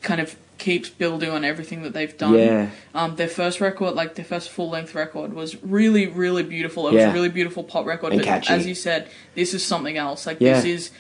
[0.02, 2.34] kind of keeps building on everything that they've done.
[2.34, 2.68] Yeah.
[2.94, 6.86] Um, their first record, like their first full length record, was really, really beautiful.
[6.88, 8.12] It was a really beautiful pop record.
[8.12, 8.52] And but catchy.
[8.52, 10.26] as you said, this is something else.
[10.26, 10.54] Like Yeah.
[10.54, 10.90] this is,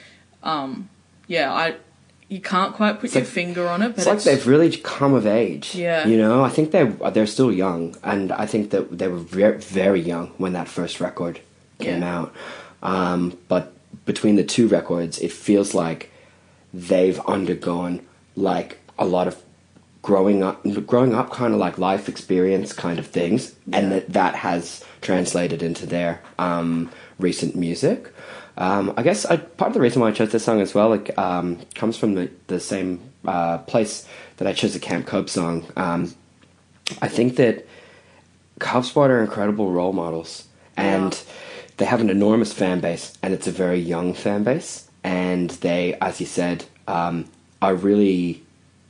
[0.42, 0.88] um,
[1.26, 1.74] yeah, I,
[2.32, 5.12] you can't quite put your like- finger on it, but It's like they've really come
[5.20, 5.74] of age.
[5.74, 6.06] Yeah.
[6.10, 9.58] You know, I think they're they're still young, and I think that they were very
[9.58, 11.34] very young when that first record
[11.78, 12.16] came Yeah.
[12.18, 12.28] out.
[12.82, 13.64] Um, but
[14.06, 16.10] between the two records, it feels like
[16.90, 18.00] they've undergone
[18.34, 19.36] like a lot of
[20.00, 24.34] growing up, growing up, kind of like life experience kind of things, and that that
[24.36, 28.00] has translated into their um, recent music.
[28.56, 30.90] Um, I guess I, part of the reason why I chose this song as well
[30.90, 35.30] like, um, comes from the, the same uh, place that I chose the Camp Cope
[35.30, 35.66] song.
[35.76, 36.14] Um,
[37.00, 37.66] I think that
[38.58, 41.20] Cub Sport are incredible role models, and
[41.78, 44.88] they have an enormous fan base, and it's a very young fan base.
[45.02, 47.24] And they, as you said, um,
[47.60, 48.42] are really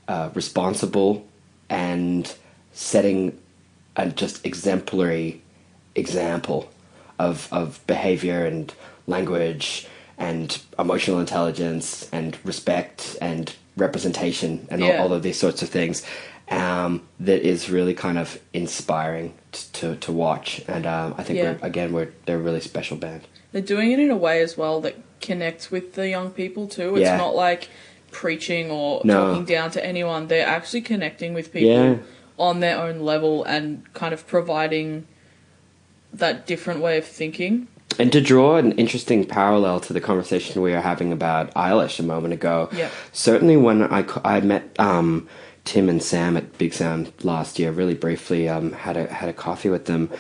[0.08, 1.26] uh, responsible
[1.70, 2.34] and
[2.72, 3.38] setting
[3.96, 5.42] a just exemplary
[5.94, 6.70] example
[7.18, 8.72] of of behavior and
[9.06, 9.86] language
[10.18, 14.98] and emotional intelligence and respect and representation and Yeah.
[14.98, 16.02] all, all of these sorts of things
[16.50, 21.38] um, that is really kind of inspiring t- to to watch and um, I think
[21.38, 21.52] Yeah.
[21.60, 23.22] we're again we're they're a really special band.
[23.52, 26.96] They're doing it in a way as well that connects with the young people too.
[26.96, 27.16] It's Yeah.
[27.16, 27.68] not like
[28.10, 29.28] preaching or No.
[29.28, 30.26] talking down to anyone.
[30.28, 31.94] They're actually connecting with people Yeah.
[32.38, 35.06] on their own level and kind of providing
[36.12, 37.68] that different way of thinking.
[37.98, 42.02] And to draw an interesting parallel to the conversation we were having about Eilish a
[42.02, 42.88] moment ago, Yeah.
[43.12, 45.28] certainly when I, I met um,
[45.64, 49.32] Tim and Sam at Big Sound last year, really briefly, um, had a had a
[49.32, 50.10] coffee with them,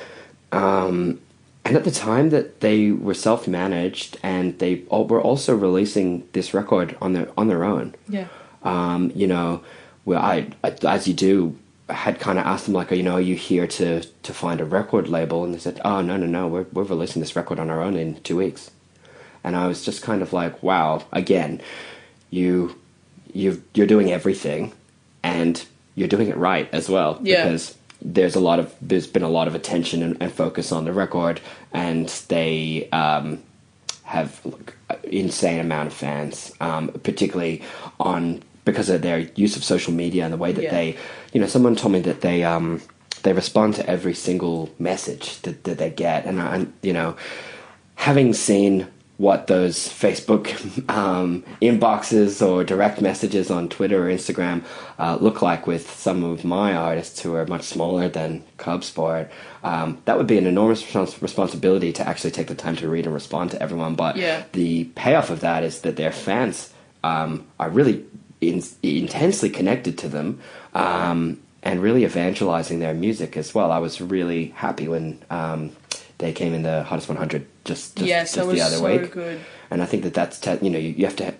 [0.52, 1.20] um,
[1.64, 6.26] and at the time that they were self managed and they all, were also releasing
[6.32, 8.26] this record on their on their own Yeah.
[8.62, 9.62] um, you know,
[10.04, 11.56] where I, I, as you do,
[11.88, 14.64] had kind of asked them like, you know, are you here to to find a
[14.64, 15.44] record label?
[15.44, 17.96] And they said, oh no no no, we're we're releasing this record on our own
[17.96, 18.70] in two weeks.
[19.44, 21.60] And I was just kind of like, wow, again,
[22.30, 22.78] you
[23.32, 24.72] you you're doing everything,
[25.22, 25.64] and
[25.94, 27.44] you're doing it right as well Yeah.
[27.44, 30.84] because there's a lot of there's been a lot of attention and, and focus on
[30.84, 31.40] the record,
[31.72, 33.42] and they um,
[34.04, 37.62] have like, insane amount of fans, um, particularly
[38.00, 40.70] on because of their use of social media and the way that Yeah.
[40.70, 40.96] they,
[41.32, 42.80] you know, someone told me that they um,
[43.22, 47.16] they respond to every single message that, that they get, and I, you know,
[47.96, 48.86] having seen
[49.18, 50.46] what those Facebook
[50.90, 54.64] um, inboxes or direct messages on Twitter or Instagram
[54.98, 59.30] uh, look like with some of my artists who are much smaller than Cub Sport,
[59.62, 63.04] um, that would be an enormous respons- responsibility to actually take the time to read
[63.04, 63.94] and respond to everyone.
[63.94, 64.42] But Yeah.
[64.52, 66.72] the payoff of that is that their fans
[67.04, 68.04] um, are really
[68.42, 70.40] in- intensely connected to them.
[70.74, 73.70] Um, and really evangelizing their music as well.
[73.70, 75.70] I was really happy when um,
[76.18, 78.84] they came in the hottest 100 just just, yes, just that was the other so
[78.84, 79.12] week.
[79.12, 79.40] good.
[79.70, 81.34] And I think that that's te- you know you, you have to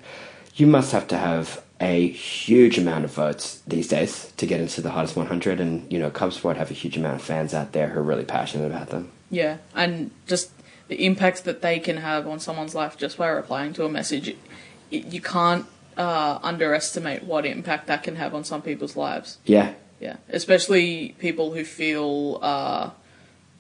[0.55, 4.81] you must have to have a huge amount of votes these days to get into
[4.81, 7.73] the hottest 100 and you know Cub Sport have a huge amount of fans out
[7.73, 9.11] there who are really passionate about them.
[9.31, 10.53] Yeah, and just
[10.89, 14.29] the impact that they can have on someone's life just by replying to a message.
[14.29, 14.37] It,
[14.91, 19.39] you can't uh, underestimate what impact that can have on some people's lives.
[19.45, 19.75] Yeah.
[20.01, 22.91] Yeah, especially people who feel uh,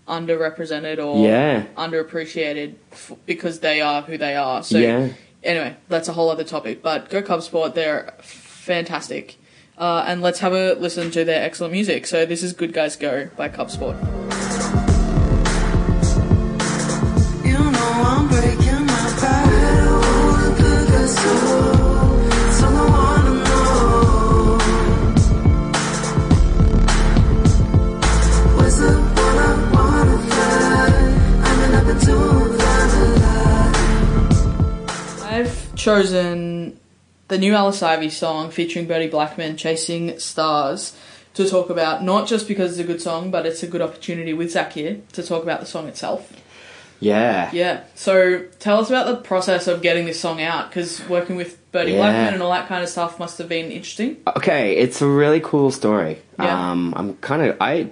[0.08, 1.64] underrepresented or Yeah.
[1.76, 4.62] underappreciated f- because they are who they are.
[4.64, 5.08] So Yeah.
[5.44, 6.82] anyway, that's a whole other topic.
[6.82, 9.36] But go Cub Sport, they're fantastic.
[9.78, 12.06] Uh, and let's have a listen to their excellent music.
[12.06, 13.96] So this is Good Guys Go by Cub Sport.
[35.82, 36.78] Chosen
[37.26, 40.96] the new Alice Ivy song featuring Bertie Blackman, Chasing Stars,
[41.34, 44.32] to talk about, not just because it's a good song, but it's a good opportunity
[44.32, 46.32] with Zach here to talk about the song itself.
[47.00, 47.50] Yeah.
[47.52, 51.58] Yeah, so tell us about the process of getting this song out, because working with
[51.72, 51.98] Bertie Yeah.
[51.98, 54.18] Blackman and all that kind of stuff must have been interesting.
[54.36, 56.18] Okay, it's a really cool story.
[56.38, 56.70] Yeah.
[56.70, 57.88] Um, I'm kind of I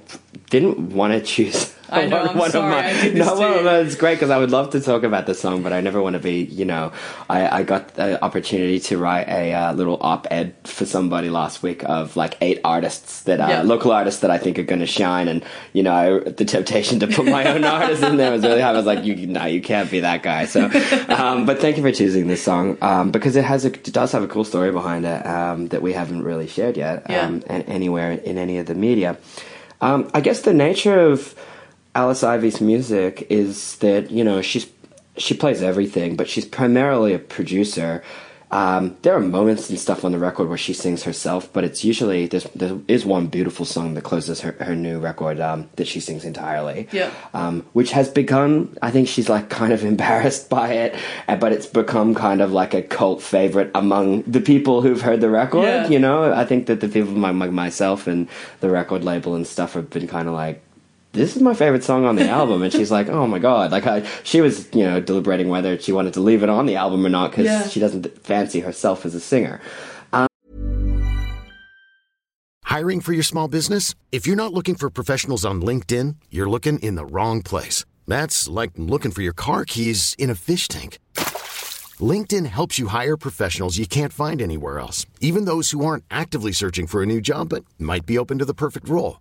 [0.51, 1.75] didn't want to choose.
[1.91, 4.51] I know, I'm sorry, I did this no, well, no, it's great because I would
[4.51, 6.43] love to talk about the song, but I never want to be.
[6.45, 6.93] You know,
[7.29, 11.83] I, I got the opportunity to write a uh, little op-ed for somebody last week
[11.85, 13.63] of like eight artists that are Yeah.
[13.63, 15.93] local artists that I think are going to shine, and you know,
[16.27, 18.71] I, the temptation to put my own artist in there was really high.
[18.71, 20.45] I was like, you, no, you can't be that guy.
[20.47, 20.65] So,
[21.09, 24.13] um, but thank you for choosing this song um, because it has a, it does
[24.13, 27.27] have a cool story behind it um, that we haven't really shared yet Yeah.
[27.27, 29.17] um, and anywhere in any of the media.
[29.81, 31.35] Um, I guess the nature of
[31.95, 34.69] Alice Ivy's music is that you know she's
[35.17, 38.03] she plays everything, but she's primarily a producer.
[38.53, 41.85] Um, there are moments and stuff on the record where she sings herself, but it's
[41.85, 45.87] usually there's, there is one beautiful song that closes her, her new record um, that
[45.87, 46.89] she sings entirely.
[46.91, 47.13] Yeah.
[47.33, 50.97] Um, which has become, I think she's like kind of embarrassed by it,
[51.29, 55.31] but it's become kind of like a cult favorite among the people who've heard the
[55.31, 55.63] record.
[55.63, 55.89] Yeah.
[55.89, 59.47] You know, I think that the people like like myself and the record label and
[59.47, 60.61] stuff have been kind of like,
[61.13, 63.87] this is my favorite song on the album, and she's like, oh my god, like
[63.87, 67.05] I, she was you know deliberating whether she wanted to leave it on the album
[67.05, 67.67] or not because Yeah.
[67.69, 69.61] she doesn't fancy herself as a singer.
[70.13, 70.29] Um,
[72.65, 73.95] Hiring for your small business?
[74.13, 77.85] If you're not looking for professionals on LinkedIn, you're looking in the wrong place.
[78.07, 80.99] That's like looking for your car keys in a fish tank.
[82.01, 86.53] LinkedIn helps you hire professionals you can't find anywhere else, even those who aren't actively
[86.53, 89.21] searching for a new job but might be open to the perfect role.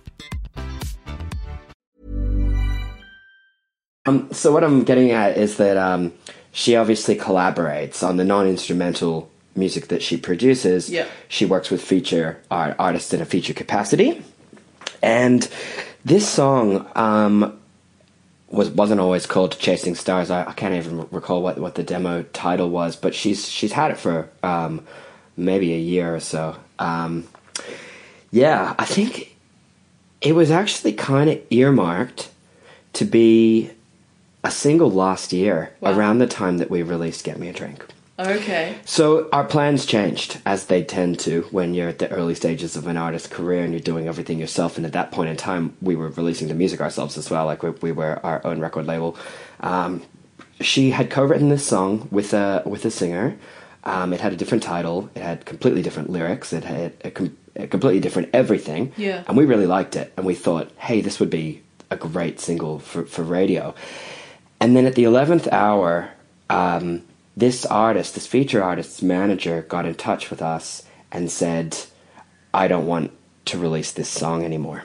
[4.07, 6.13] Um, so what I'm getting at is that um,
[6.51, 10.89] she obviously collaborates on the non-instrumental music that she produces.
[10.89, 11.05] Yeah.
[11.27, 14.23] She works with feature art, artists in a feature capacity,
[15.03, 15.47] and
[16.03, 17.59] this song um,
[18.49, 22.23] was wasn't always called "Chasing Stars." I, I can't even recall what, what the demo
[22.33, 24.83] title was, but she's she's had it for um,
[25.37, 26.55] maybe a year or so.
[26.79, 27.27] Um,
[28.31, 29.35] yeah, I think
[30.21, 32.31] it was actually kind of earmarked
[32.93, 33.71] to be
[34.43, 35.97] a single last year Wow.
[35.97, 37.85] around the time that we released Get Me a Drink.
[38.19, 38.75] Okay.
[38.85, 42.85] So our plans changed as they tend to when you're at the early stages of
[42.85, 44.77] an artist's career and you're doing everything yourself.
[44.77, 47.45] And at that point in time, we were releasing the music ourselves as well.
[47.45, 49.17] Like we, we were our own record label.
[49.61, 50.03] Um,
[50.59, 53.37] she had co-written this song with a with a singer.
[53.83, 55.09] Um, it had a different title.
[55.15, 56.53] It had completely different lyrics.
[56.53, 58.93] It had a, com- a completely different everything.
[58.97, 59.23] Yeah.
[59.27, 60.13] And we really liked it.
[60.15, 63.73] And we thought, hey, this would be a great single for, for radio.
[64.61, 66.11] And then at the 11th hour,
[66.49, 67.01] um,
[67.35, 71.77] this artist, this feature artist's manager, got in touch with us and said,
[72.53, 73.11] I don't want
[73.45, 74.83] to release this song anymore.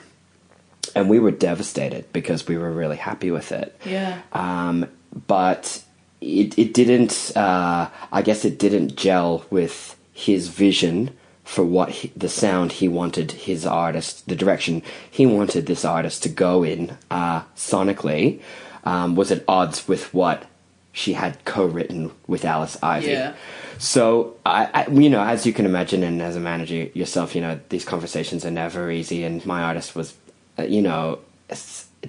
[0.95, 3.79] And we were devastated because we were really happy with it.
[3.85, 4.19] Yeah.
[4.33, 4.87] Um,
[5.27, 5.83] but
[6.21, 12.11] it, it didn't, uh, I guess it didn't gel with his vision for what he,
[12.15, 16.97] the sound he wanted his artist, the direction he wanted this artist to go in
[17.11, 18.41] uh, sonically,
[18.83, 20.45] um, was at odds with what
[20.93, 23.07] she had co-written with Alice Ivy.
[23.11, 23.33] Yeah.
[23.77, 27.41] So I, I, you know, as you can imagine, and as a manager yourself, you
[27.41, 29.23] know, these conversations are never easy.
[29.23, 30.15] And my artist was,
[30.57, 31.19] uh, you know,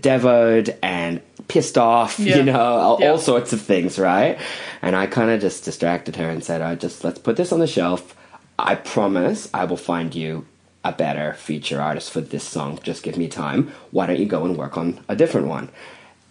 [0.00, 2.36] devoed and pissed off, Yeah.
[2.36, 3.10] you know, all, Yeah.
[3.10, 4.38] all sorts of things, right?
[4.82, 7.58] And I kind of just distracted her and said, "I just let's put this on
[7.60, 8.14] the shelf.
[8.58, 10.46] I promise I will find you."
[10.84, 12.78] A better feature artist for this song.
[12.84, 13.72] Just give me time.
[13.90, 15.68] Why don't you go and work on a different one?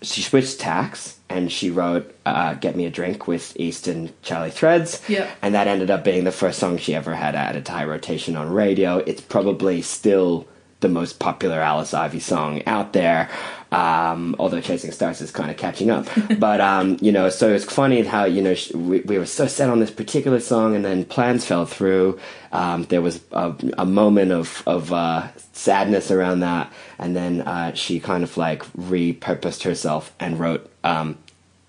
[0.02, 4.52] She switched tacks and she wrote uh, "Get Me a Drink" with East and Charlie
[4.52, 5.02] Threads.
[5.08, 5.30] Yeah.
[5.42, 8.36] and that ended up being the first song she ever had at a high rotation
[8.36, 8.98] on radio.
[8.98, 10.48] It's probably still
[10.80, 13.30] the most popular Alice Ivy song out there.
[13.72, 16.08] Um, although Chasing Stars is kind of catching up,
[16.40, 19.70] but um, you know, so it's funny how you know we, we were so set
[19.70, 22.18] on this particular song, and then plans fell through.
[22.54, 27.74] Um, there was a, a moment of of uh, sadness around that, and then uh,
[27.74, 31.18] she kind of like repurposed herself and wrote um,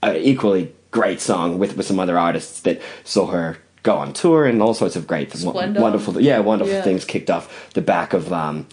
[0.02, 4.44] an equally great song with with some other artists that saw her go on tour
[4.46, 5.80] and all sorts of great, Splendor.
[5.80, 6.82] wonderful, yeah, wonderful Yeah.
[6.82, 8.66] things kicked off the back of um,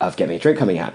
[0.00, 0.94] of Get Me a Drink coming out.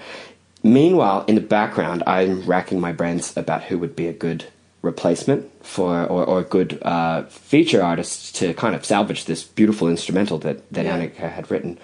[0.66, 4.46] Meanwhile, in the background, I'm racking my brains about who would be a good
[4.82, 9.88] replacement for or, or a good uh, feature artist to kind of salvage this beautiful
[9.88, 10.98] instrumental that, that Yeah.
[10.98, 11.78] Annika had written.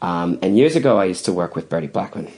[0.00, 2.32] Um, and years ago, I used to work with Bertie Blackman.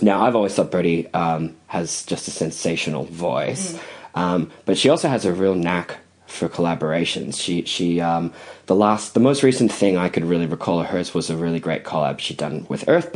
[0.00, 3.76] Now, I've always thought Bertie um, has just a sensational voice,
[4.14, 5.96] um, but she also has a real knack
[6.28, 7.40] for collaborations.
[7.42, 8.32] She, she, um,
[8.66, 11.58] the last, the most recent thing I could really recall of hers was a really
[11.58, 13.12] great collab she'd done with Earth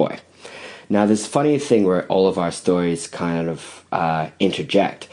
[0.89, 5.09] Now, this funny thing where all of our stories kind of uh, interject,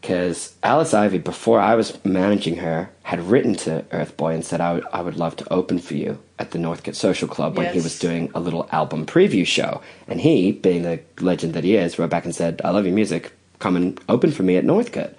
[0.00, 4.74] because Alice Ivy, before I was managing her, had written to Urthboy and said, I
[4.74, 7.80] would, I would love to open for you at the Northcote Social Club when he
[7.80, 9.80] was doing a little album preview show.
[10.08, 12.94] And he, being the legend that he is, wrote back and said, I love your
[12.94, 13.32] music.
[13.60, 15.14] Come and open for me at Northcote.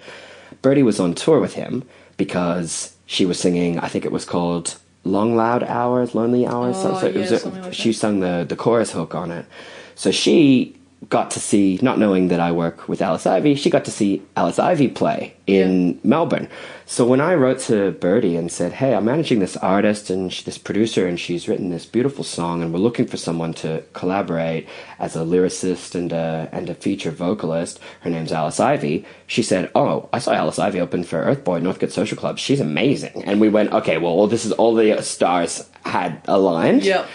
[0.60, 1.82] Bertie was on tour with him
[2.16, 6.76] because she was singing, I think it was called Long Loud Hours, Lonely Hours.
[6.78, 7.94] Oh, was yeah, a- something like she that.
[7.98, 9.46] sung the, the chorus hook on it.
[9.94, 10.76] So she
[11.10, 14.22] got to see, not knowing that I work with Alice Ivy, she got to see
[14.36, 16.48] Alice Ivy play in Melbourne.
[16.86, 20.42] So when I wrote to Bertie and said, "Hey, I'm managing this artist and sh-
[20.42, 24.66] this producer, and she's written this beautiful song, and we're looking for someone to collaborate
[24.98, 27.80] as a lyricist and a and a feature vocalist.
[28.00, 31.92] Her name's Alice Ivy." She said, "Oh, I saw Alice Ivy open for Urthboy Northcote
[31.92, 32.38] Social Club.
[32.38, 36.84] She's amazing." And we went, "Okay, well, this is all the stars had aligned.
[36.84, 37.06] Yep.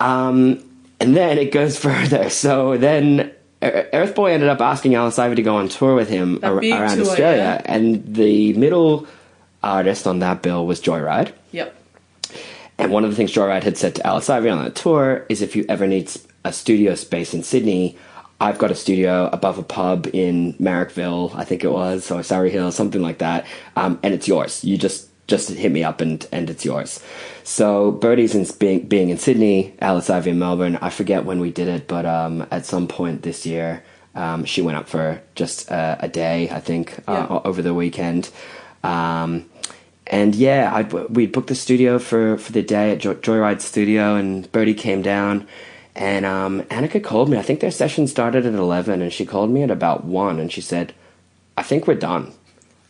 [0.00, 0.67] Um,
[1.00, 2.30] and then it goes further.
[2.30, 3.32] So then
[3.62, 6.96] E- Urthboy ended up asking Alice Ivy to go on tour with him ar- around
[6.96, 9.06] tour, Australia, and the middle
[9.62, 11.32] artist on that bill was Joyride.
[11.50, 11.74] Yep.
[12.78, 15.42] And one of the things Joyride had said to Alice Ivy on that tour is
[15.42, 16.10] if you ever need
[16.44, 17.98] a studio space in Sydney,
[18.40, 22.50] I've got a studio above a pub in Marrickville, I think it was, or Surrey
[22.50, 23.44] Hill, something like that,
[23.74, 24.62] um, and it's yours.
[24.62, 27.00] You just just hit me up and and it's yours.
[27.44, 30.78] So Bertie's in, being being in Sydney, Alice Ivy in Melbourne.
[30.82, 34.62] I forget when we did it, but um, at some point this year, um, she
[34.62, 38.30] went up for just uh, a day, I think, uh, over the weekend.
[38.82, 39.48] Um,
[40.06, 44.16] and yeah, I we booked the studio for for the day at jo- Joyride Studio,
[44.16, 45.46] and Bertie came down,
[45.94, 47.36] and um, Annika called me.
[47.36, 50.50] I think their session started at eleven, and she called me at about one, and
[50.50, 50.94] she said,
[51.58, 52.32] "I think we're done,"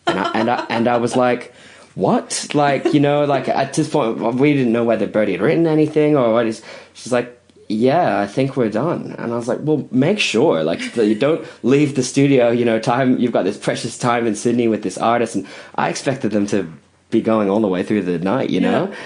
[0.06, 1.52] and I and I, and I was like.
[1.98, 2.54] What?
[2.54, 6.16] Like, you know, like at this point, we didn't know whether Bertie had written anything
[6.16, 6.62] or what is.
[6.94, 7.34] She's like,
[7.68, 9.16] yeah, I think we're done.
[9.18, 12.50] And I was like, well, make sure, like, you don't leave the studio.
[12.50, 15.44] You know, time you've got this precious time in Sydney with this artist, and
[15.74, 16.72] I expected them to
[17.10, 18.50] be going all the way through the night.
[18.50, 18.88] You know.
[18.88, 18.96] Yeah.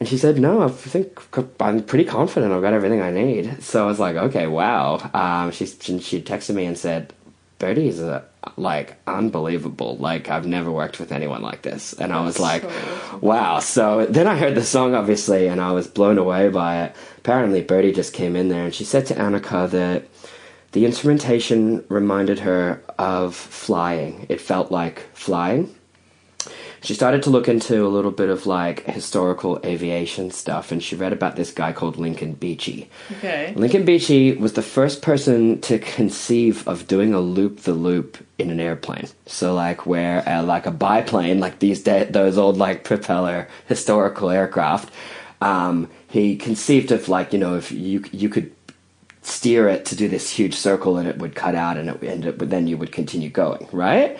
[0.00, 1.20] And she said, "No, I think
[1.60, 5.50] I'm pretty confident I've got everything I need." So I was like, "Okay, wow." Um,
[5.50, 7.12] she she texted me and said,
[7.58, 8.24] "Bertie is a,
[8.56, 9.96] like unbelievable.
[9.96, 12.64] Like I've never worked with anyone like this." And I was like,
[13.20, 16.96] "Wow." So then I heard the song obviously, and I was blown away by it.
[17.18, 20.04] Apparently, Bertie just came in there and she said to Annika that
[20.72, 24.26] the instrumentation reminded her of flying.
[24.28, 25.74] It felt like flying
[26.82, 30.94] she started to look into a little bit of like historical aviation stuff and she
[30.96, 32.86] read about this guy called Lincoln Beachey.
[33.18, 33.52] Okay.
[33.56, 38.50] Lincoln Beachey was the first person to conceive of doing a loop the loop in
[38.50, 39.08] an airplane.
[39.26, 44.30] So like where uh, like a biplane like these da- those old like propeller historical
[44.30, 44.92] aircraft
[45.40, 48.52] um, he conceived of like you know if you you could
[49.22, 52.24] steer it to do this huge circle and it would cut out and it and
[52.24, 54.18] it, would- then you would continue going, right?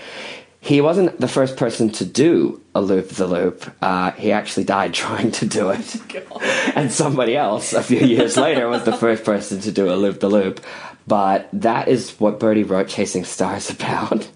[0.61, 3.65] He wasn't the first person to do a loop the loop.
[3.81, 5.97] Uh, he actually died trying to do it.
[6.75, 10.21] and somebody else a few years later was the first person to do a loop
[10.21, 10.61] the loop.
[11.07, 14.29] But that is what Bertie wrote Chasing Stars about.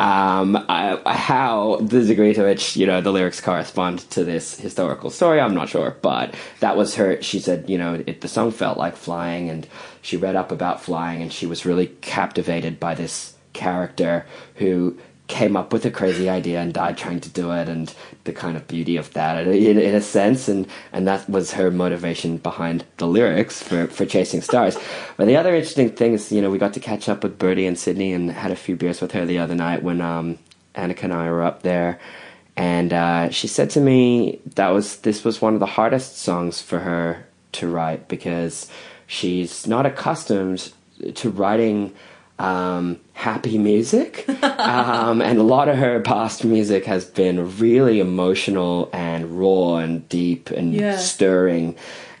[0.00, 5.08] Um, I, how the degree to which you know the lyrics correspond to this historical
[5.08, 7.22] story, I'm not sure, but that was her.
[7.22, 9.66] She said, you know, it, the song felt like flying, and
[10.02, 15.56] she read up about flying, and she was really captivated by this character who came
[15.56, 17.94] up with a crazy idea and died trying to do it, and
[18.24, 21.70] the kind of beauty of that, in, in a sense, and and that was her
[21.70, 24.76] motivation behind the lyrics for for Chasing Stars.
[25.16, 27.66] But the other interesting thing is, you know, we got to catch up with Bertie
[27.66, 30.38] in Sydney and had a few beers with her the other night when um,
[30.74, 31.98] Annika and I were up there.
[32.56, 36.60] And uh, she said to me that was this was one of the hardest songs
[36.62, 38.70] for her to write because
[39.06, 40.72] she's not accustomed
[41.14, 41.94] to writing
[42.38, 48.90] um, happy music, um, and a lot of her past music has been really emotional
[48.92, 50.96] and raw and deep and Yeah.
[50.96, 51.76] stirring.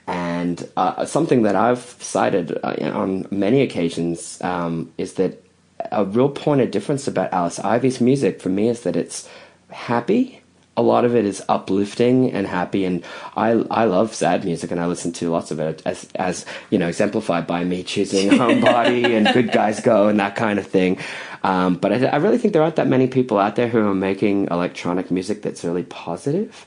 [0.06, 5.42] And uh, something that I've cited uh, on many occasions um, is that
[5.90, 9.28] a real point of difference about Alice Ivy's music for me is that it's
[9.70, 10.40] happy.
[10.76, 13.04] A lot of it is uplifting and happy, and
[13.36, 16.78] I I love sad music, and I listen to lots of it as as you
[16.78, 20.98] know exemplified by me choosing Homebody and Good Guys Go and that kind of thing.
[21.44, 23.94] Um, but I, I really think there aren't that many people out there who are
[23.94, 26.66] making electronic music that's really positive.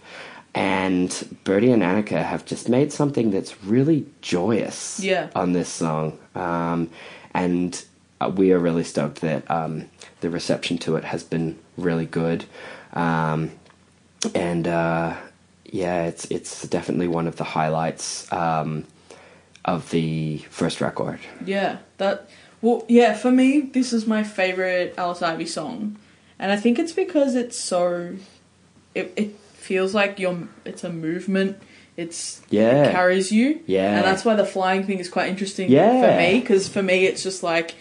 [0.56, 5.30] And Bertie and Annika have just made something that's really joyous Yeah.
[5.36, 6.18] on this song.
[6.34, 6.90] Um,
[7.34, 7.84] and
[8.20, 9.86] uh, we are really stoked that um,
[10.22, 12.46] the reception to it has been really good.
[12.94, 13.52] Um,
[14.36, 15.16] and uh,
[15.66, 18.86] yeah, it's it's definitely one of the highlights um,
[19.66, 21.20] of the first record.
[21.46, 22.30] Yeah, that.
[22.62, 25.98] Well, yeah, for me, this is my favorite Alice Ivy song,
[26.40, 28.16] and I think it's because it's so.
[28.96, 30.48] It it feels like you're.
[30.66, 31.58] It's a movement.
[31.96, 32.86] It's Yeah.
[32.86, 33.62] it carries you.
[33.66, 33.96] Yeah.
[33.98, 35.70] and that's why the flying thing is quite interesting.
[35.72, 36.02] Yeah.
[36.02, 37.74] for me because for me it's just like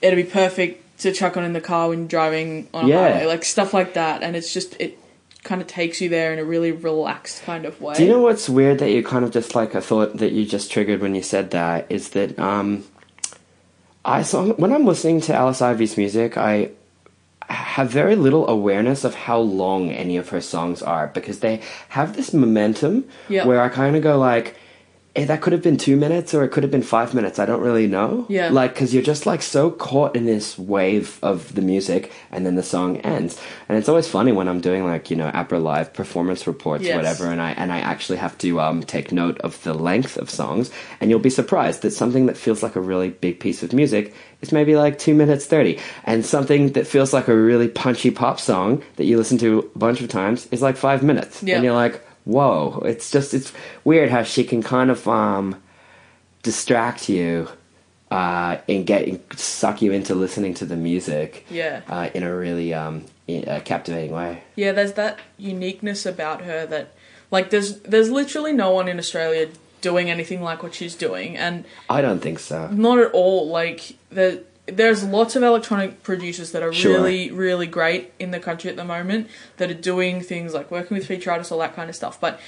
[0.00, 3.12] it'd be perfect to chuck on in the car when driving on a Yeah.
[3.12, 4.98] highway, like stuff like that, and it's just it
[5.42, 7.94] kind of takes you there in a really relaxed kind of way.
[7.94, 10.44] Do you know what's weird that you kind of just like a thought that you
[10.44, 12.84] just triggered when you said that is that um,
[14.04, 16.70] I saw when I'm listening to Alice Ivy's music, I
[17.48, 22.14] have very little awareness of how long any of her songs are because they have
[22.16, 23.44] this momentum Yeah.
[23.46, 24.56] where I kind of go like
[25.14, 27.38] that could have been two minutes or it could have been five minutes.
[27.38, 28.26] I don't really know.
[28.28, 28.50] Yeah.
[28.50, 32.54] Like, because you're just like so caught in this wave of the music and then
[32.54, 33.40] the song ends.
[33.68, 36.96] And it's always funny when I'm doing like, you know, APRA Live performance reports Yes.
[36.96, 40.30] whatever and I, and I actually have to um, take note of the length of
[40.30, 40.70] songs.
[41.00, 44.14] And you'll be surprised that something that feels like a really big piece of music
[44.42, 45.78] is maybe like two minutes 30.
[46.04, 49.78] And something that feels like a really punchy pop song that you listen to a
[49.78, 51.42] bunch of times is like five minutes.
[51.42, 51.56] Yeah.
[51.56, 53.52] And you're like, whoa, it's just, it's
[53.84, 55.60] weird how she can kind of um,
[56.42, 57.48] distract you
[58.10, 61.82] uh, and get suck you into listening to the music Yeah.
[61.88, 64.42] uh, in a really um, i- uh, captivating way.
[64.56, 66.92] Yeah, there's that uniqueness about her that,
[67.30, 69.48] like, there's there's literally no one in Australia
[69.80, 72.66] doing anything like what she's doing, and I don't think so.
[72.68, 73.48] not at all.
[73.48, 74.42] Like, the
[74.76, 76.94] there's lots of electronic producers that are Sure.
[76.94, 80.96] really really great in the country at the moment that are doing things like working
[80.96, 82.20] with feature artists, all that kind of stuff.
[82.20, 82.40] But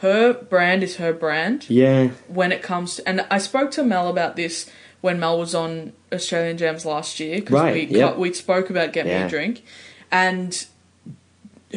[0.00, 4.08] her brand is her brand Yeah, when it comes to, and I spoke to Mel
[4.08, 4.68] about this
[5.00, 8.16] when Mel was on Australian Jams last year because Right, we yep.
[8.16, 9.62] we spoke about Get Me a Drink,
[10.10, 10.64] and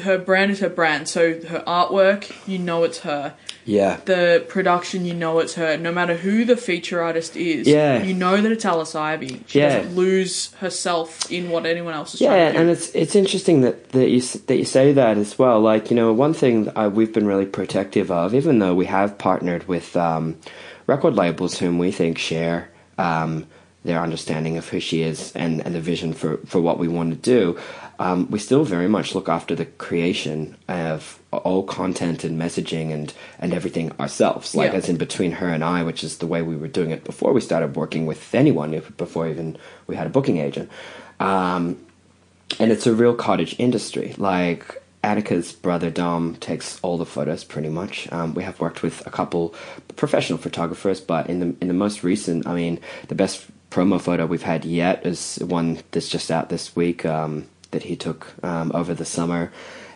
[0.03, 1.07] her brand is her brand.
[1.07, 3.33] So her artwork, you know it's her.
[3.67, 3.97] Yeah.
[4.05, 5.77] The production, you know it's her.
[5.77, 8.01] No matter who the feature artist is, Yeah.
[8.01, 9.43] you know that it's Alice Ivy.
[9.47, 9.77] She Yeah.
[9.79, 12.59] doesn't lose herself in what anyone else is Yeah, trying to do.
[12.61, 15.59] and it's it's interesting that, that you that you say that as well.
[15.59, 18.85] Like you know, one thing that I, we've been really protective of, even though we
[18.85, 20.37] have partnered with um,
[20.87, 23.45] record labels whom we think share um,
[23.83, 27.11] their understanding of who she is and, and the vision for, for what we want
[27.11, 27.57] to do,
[27.99, 33.13] um, we still very much look after the creation of all content and messaging and,
[33.39, 34.55] and everything ourselves.
[34.55, 34.77] Like Yeah.
[34.77, 37.33] as in between her and I, which is the way we were doing it before
[37.33, 40.69] we started working with anyone, before even we had a booking agent.
[41.19, 41.77] Um,
[42.59, 44.13] and it's a real cottage industry.
[44.17, 48.11] Like Annika's brother Dom takes all the photos pretty much.
[48.11, 49.53] Um, we have worked with a couple
[49.95, 54.25] professional photographers, but in the in the most recent, I mean, the best promo photo
[54.25, 58.71] we've had yet is one that's just out this week um, that he took um,
[58.73, 59.51] over the summer,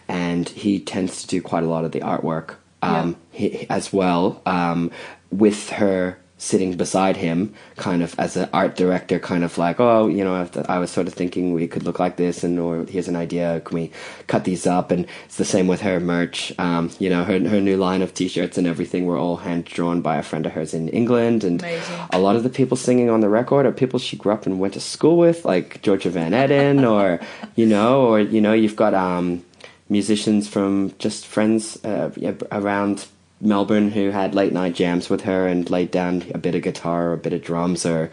[0.08, 4.42] and he tends to do quite a lot of the artwork um, he, as well
[4.46, 4.92] um,
[5.32, 10.08] with her sitting beside him, kind of as an art director, kind of like, oh,
[10.08, 13.08] you know, I was sort of thinking we could look like this, and or here's
[13.08, 13.92] an idea, can we
[14.26, 14.90] cut these up?
[14.90, 16.52] And it's the same with her merch.
[16.58, 20.02] Um, you know, her her new line of t-shirts and everything were all hand drawn
[20.02, 22.00] by a friend of hers in England, and Amazing.
[22.10, 24.60] a lot of the people singing on the record are people she grew up and
[24.60, 27.20] went to school with, like Georgia Van Etten, or
[27.56, 29.46] you know, or you know, you've got um,
[29.90, 32.10] musicians from just friends uh,
[32.52, 33.06] around
[33.42, 37.10] Melbourne who had late night jams with her and laid down a bit of guitar
[37.10, 38.12] or a bit of drums or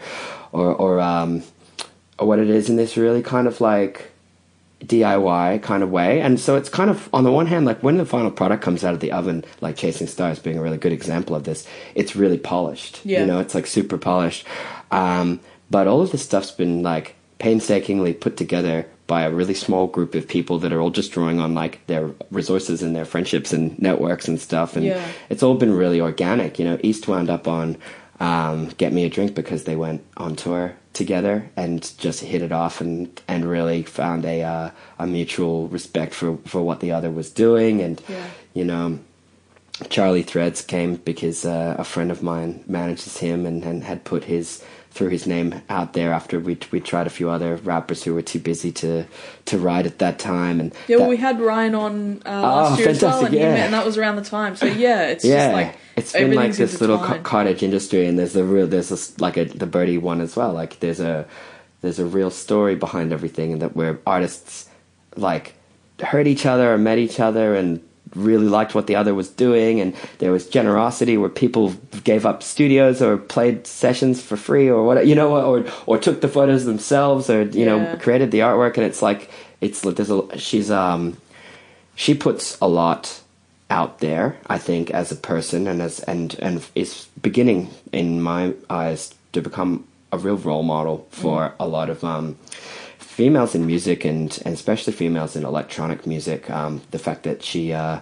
[0.51, 1.43] or or um
[2.17, 4.11] or what it is in this really kind of like
[4.83, 6.21] DIY kind of way.
[6.21, 8.83] And so it's kind of on the one hand like when the final product comes
[8.83, 12.15] out of the oven, like Chasing Stars being a really good example of this, it's
[12.15, 13.01] really polished.
[13.05, 13.21] Yeah.
[13.21, 14.45] You know, it's like super polished.
[14.91, 19.85] Um but all of this stuff's been like painstakingly put together by a really small
[19.95, 23.51] group of people that are all just drawing on like their resources and their friendships
[23.51, 25.01] and networks and stuff and Yeah.
[25.29, 27.75] it's all been really organic you know east wound up on
[28.21, 32.51] um, get me a drink because they went on tour together and just hit it
[32.51, 37.09] off and and really found a uh, a mutual respect for for what the other
[37.19, 38.25] was doing and Yeah.
[38.53, 38.99] you know
[39.89, 44.25] Charlie Threads came because uh, a friend of mine manages him and, and had put
[44.25, 44.61] his
[44.99, 48.21] threw his name out there after we we tried a few other rappers who were
[48.21, 49.05] too busy to
[49.45, 52.79] to write at that time and Yeah, well, we had Ryan on uh, last Oh,
[52.79, 53.53] year as well, and, yeah.
[53.53, 54.57] met, and that was around the time.
[54.57, 58.19] So yeah, it's yeah, just like it's been like this little co- cottage industry, and
[58.19, 60.51] there's a real there's this like a the Bertie one as well.
[60.51, 61.25] Like there's a
[61.79, 64.67] there's a real story behind everything, and that where artists
[65.15, 65.53] like
[66.03, 67.79] heard each other or met each other and
[68.15, 72.41] really liked what the other was doing and there was generosity where people gave up
[72.41, 76.65] studios or played sessions for free or what you know or or took the photos
[76.65, 77.77] themselves or you Yeah.
[77.77, 79.29] know created the artwork and it's like
[79.61, 81.17] it's there's a she's um
[81.95, 83.21] she puts a lot
[83.71, 88.53] out there, I think, as a person and as and and is beginning in my
[88.69, 92.35] eyes to become a real role model for a lot of um,
[93.19, 96.49] females in music and and especially females in electronic music.
[96.49, 97.99] Um, the fact that she uh,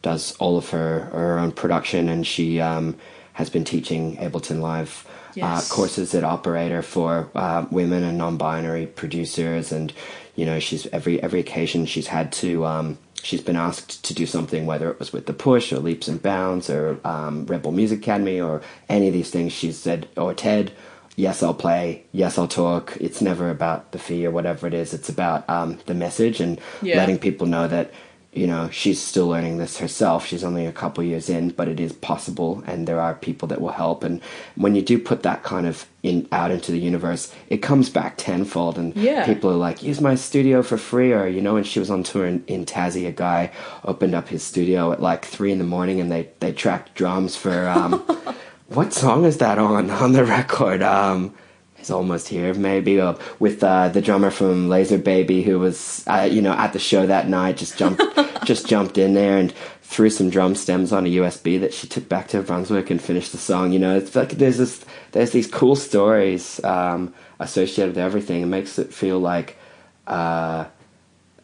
[0.00, 2.96] does all of her her own production and she um,
[3.32, 5.04] has been teaching Ableton Live.
[5.34, 5.70] Yes.
[5.70, 9.92] Uh, courses at Operator for uh, women and non-binary producers, and
[10.34, 14.26] you know she's every every occasion she's had to um, she's been asked to do
[14.26, 17.98] something, whether it was with the Push or Leaps and Bounds or um, Rebel Music
[18.00, 19.52] Academy or any of these things.
[19.52, 20.72] She's said, or TED,
[21.16, 22.96] yes, I'll play, yes, I'll talk.
[23.00, 24.94] It's never about the fee or whatever it is.
[24.94, 26.96] It's about um, the message and Yeah.
[26.98, 27.90] letting people know that
[28.32, 30.24] you know, she's still learning this herself.
[30.24, 33.60] She's only a couple years in, but it is possible, and there are people that
[33.60, 34.04] will help.
[34.04, 34.20] And
[34.54, 38.14] when you do put that kind of in out into the universe, it comes back
[38.18, 38.78] tenfold.
[38.78, 39.26] And Yeah.
[39.26, 42.04] people are like, "Use my studio for free," or you know, when she was on
[42.04, 43.50] tour in, in Tassie, a guy
[43.84, 47.34] opened up his studio at like three in the morning, and they they tracked drums
[47.34, 48.00] for um,
[48.70, 50.82] what song is that on on the record?
[50.82, 51.34] Um,
[51.80, 56.28] is almost here maybe uh, with uh, the drummer from Laser Baby who was uh,
[56.30, 58.02] you know at the show that night just jumped
[58.44, 59.52] just jumped in there and
[59.82, 63.32] threw some drum stems on a USB that she took back to Brunswick and finished
[63.32, 63.96] the song you know?
[63.96, 68.42] It's like there's this there's these cool stories um, associated with everything.
[68.42, 69.56] It makes it feel like
[70.06, 70.66] uh,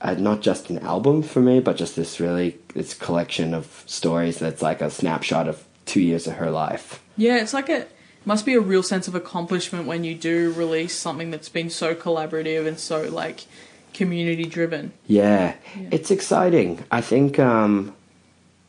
[0.02, 4.38] uh, not just an album for me but just this really this collection of stories
[4.38, 7.86] that's like a snapshot of two years of her life Yeah, it's like a
[8.24, 11.94] must be a real sense of accomplishment when you do release something that's been so
[11.94, 13.44] collaborative and so like
[13.94, 14.92] community driven.
[15.06, 15.54] Yeah,
[15.90, 16.84] it's exciting.
[16.90, 17.94] I think um,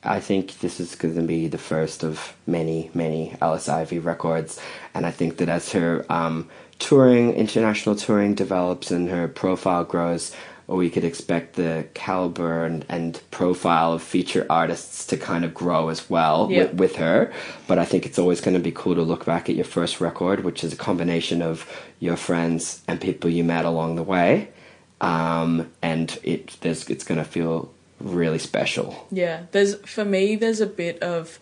[0.03, 4.59] I think this is going to be the first of many, many Alice Ivy records,
[4.93, 10.33] and I think that as her um, touring, international touring develops and her profile grows,
[10.75, 15.87] we could expect the caliber and, and profile of feature artists to kind of grow
[15.87, 16.63] as well Yeah.
[16.65, 17.31] with, with her.
[17.67, 20.01] But I think it's always going to be cool to look back at your first
[20.01, 21.65] record, which is a combination of
[21.99, 24.49] your friends and people you met along the way
[24.99, 29.07] um, and it there's it's gonna feel really special.
[29.11, 31.39] Yeah, there's for me there's a bit of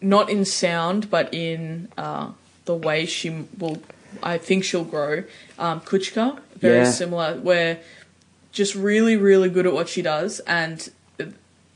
[0.00, 2.30] not in sound but in uh,
[2.64, 3.82] the way she will.
[4.22, 5.24] I think she'll grow.
[5.58, 6.90] Um, Kuchka, very Yeah.
[6.90, 7.78] similar, where
[8.60, 10.90] just really really good at what she does and.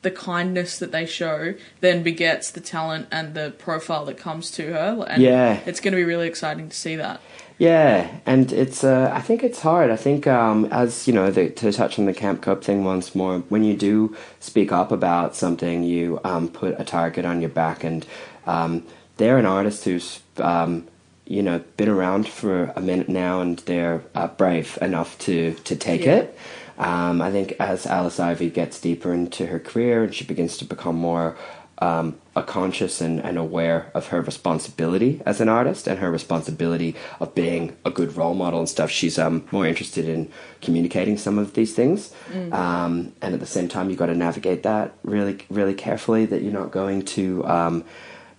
[0.03, 1.53] The kindness that they show
[1.83, 5.59] then begets the talent and the profile that comes to her, and Yeah.
[5.67, 7.21] it's going to be really exciting to see that.
[7.59, 9.91] Yeah, and it's uh, I think it's hard.
[9.91, 13.15] I think um, as you know, the, to touch on the Camp Cope thing once
[13.15, 17.51] more, when you do speak up about something, you um, put a target on your
[17.51, 18.07] back, and
[18.47, 18.83] um,
[19.19, 20.89] they're an artist who's um,
[21.27, 25.77] you know been around for a minute now, and they're uh, brave enough to to
[25.77, 26.15] take Yeah.
[26.21, 26.39] it.
[26.81, 30.65] Um, I think as Alice Ivy gets deeper into her career and she begins to
[30.65, 31.37] become more
[31.81, 36.95] um, a conscious and, and aware of her responsibility as an artist and her responsibility
[37.21, 41.39] of being a good role model and stuff, she's um, more interested in communicating some
[41.39, 42.15] of these things.
[42.53, 46.43] Um, and at the same time, you've got to navigate that really, really carefully that
[46.43, 47.85] you're not going to um,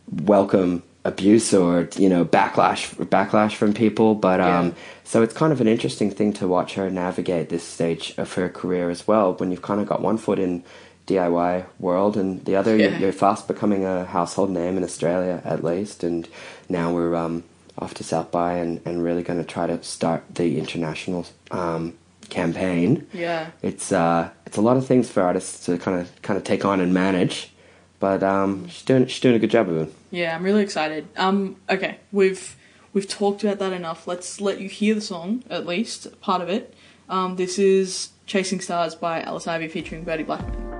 [0.08, 4.74] welcome abuse or you know backlash backlash from people but um Yeah.
[5.04, 8.50] so it's kind of an interesting thing to watch her navigate this stage of her
[8.50, 10.64] career as well when you've kind of got one foot in
[11.08, 15.64] DIY world and the other you're, you're fast becoming a household name in Australia at
[15.64, 16.28] least and
[16.70, 17.44] now we're um
[17.80, 21.94] off to South by and, and really going to try to start the international um
[22.30, 23.48] campaign Yeah.
[23.64, 26.64] it's uh it's a lot of things for artists to kind of kind of take
[26.64, 27.52] on and manage
[28.00, 31.08] but um she's doing she's doing a good job of it Yeah, I'm really excited.
[31.16, 32.56] Um, okay, we've
[32.94, 34.08] we've talked about that enough.
[34.08, 36.76] Let's let you hear the song at least part of it.
[37.10, 40.71] Um, this is "Chasing Stars" by Alice Ivy featuring Bertie Blackman.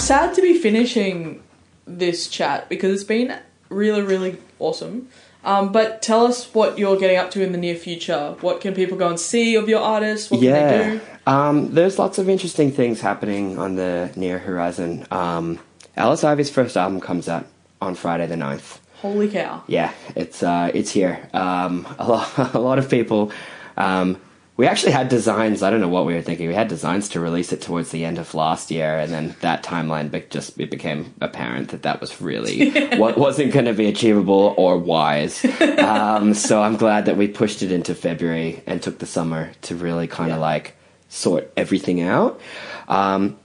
[0.00, 1.42] Sad to be finishing
[1.86, 3.38] this chat because it's been
[3.68, 5.08] really, really awesome.
[5.44, 8.36] Um, but tell us what you're getting up to in the near future.
[8.40, 10.30] What can people go and see of your artists?
[10.30, 11.00] What can they do?
[11.26, 15.06] Um, there's lots of interesting things happening on the near horizon.
[15.10, 15.58] Um,
[15.96, 17.46] Alice Ivy's first album comes out
[17.80, 18.78] on Friday the 9th.
[18.96, 19.62] Holy cow!
[19.66, 21.26] Yeah, it's uh, it's here.
[21.32, 23.32] Um, a, lot, a lot of people.
[23.78, 24.20] Um,
[24.60, 25.62] we actually had designs.
[25.62, 26.46] I don't know what we were thinking.
[26.46, 29.62] We had designs to release it towards the end of last year, and then that
[29.62, 33.86] timeline be- just it became apparent that that was really what wasn't going to be
[33.86, 35.44] achievable or wise.
[35.80, 39.74] Um, so I'm glad that we pushed it into February and took the summer to
[39.74, 40.42] really kind of Yeah.
[40.52, 40.76] like
[41.08, 42.38] sort everything out.
[42.86, 43.38] Um,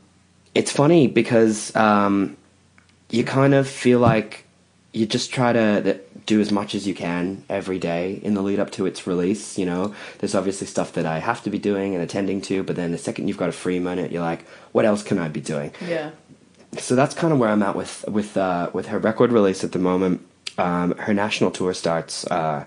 [0.54, 2.36] it's funny because um,
[3.10, 4.44] you kind of feel like
[4.92, 8.60] you just try to do as much as you can every day in the lead
[8.60, 9.58] up to its release.
[9.58, 12.76] You know, there's obviously stuff that I have to be doing and attending to, but
[12.76, 15.42] then the second you've got a free minute, you're like, what else can I be
[15.42, 15.72] doing?
[15.86, 16.12] Yeah,
[16.78, 19.72] So that's kind of where I'm at with with uh, with her record release at
[19.72, 20.26] the moment.
[20.58, 22.64] Um, her national tour starts uh,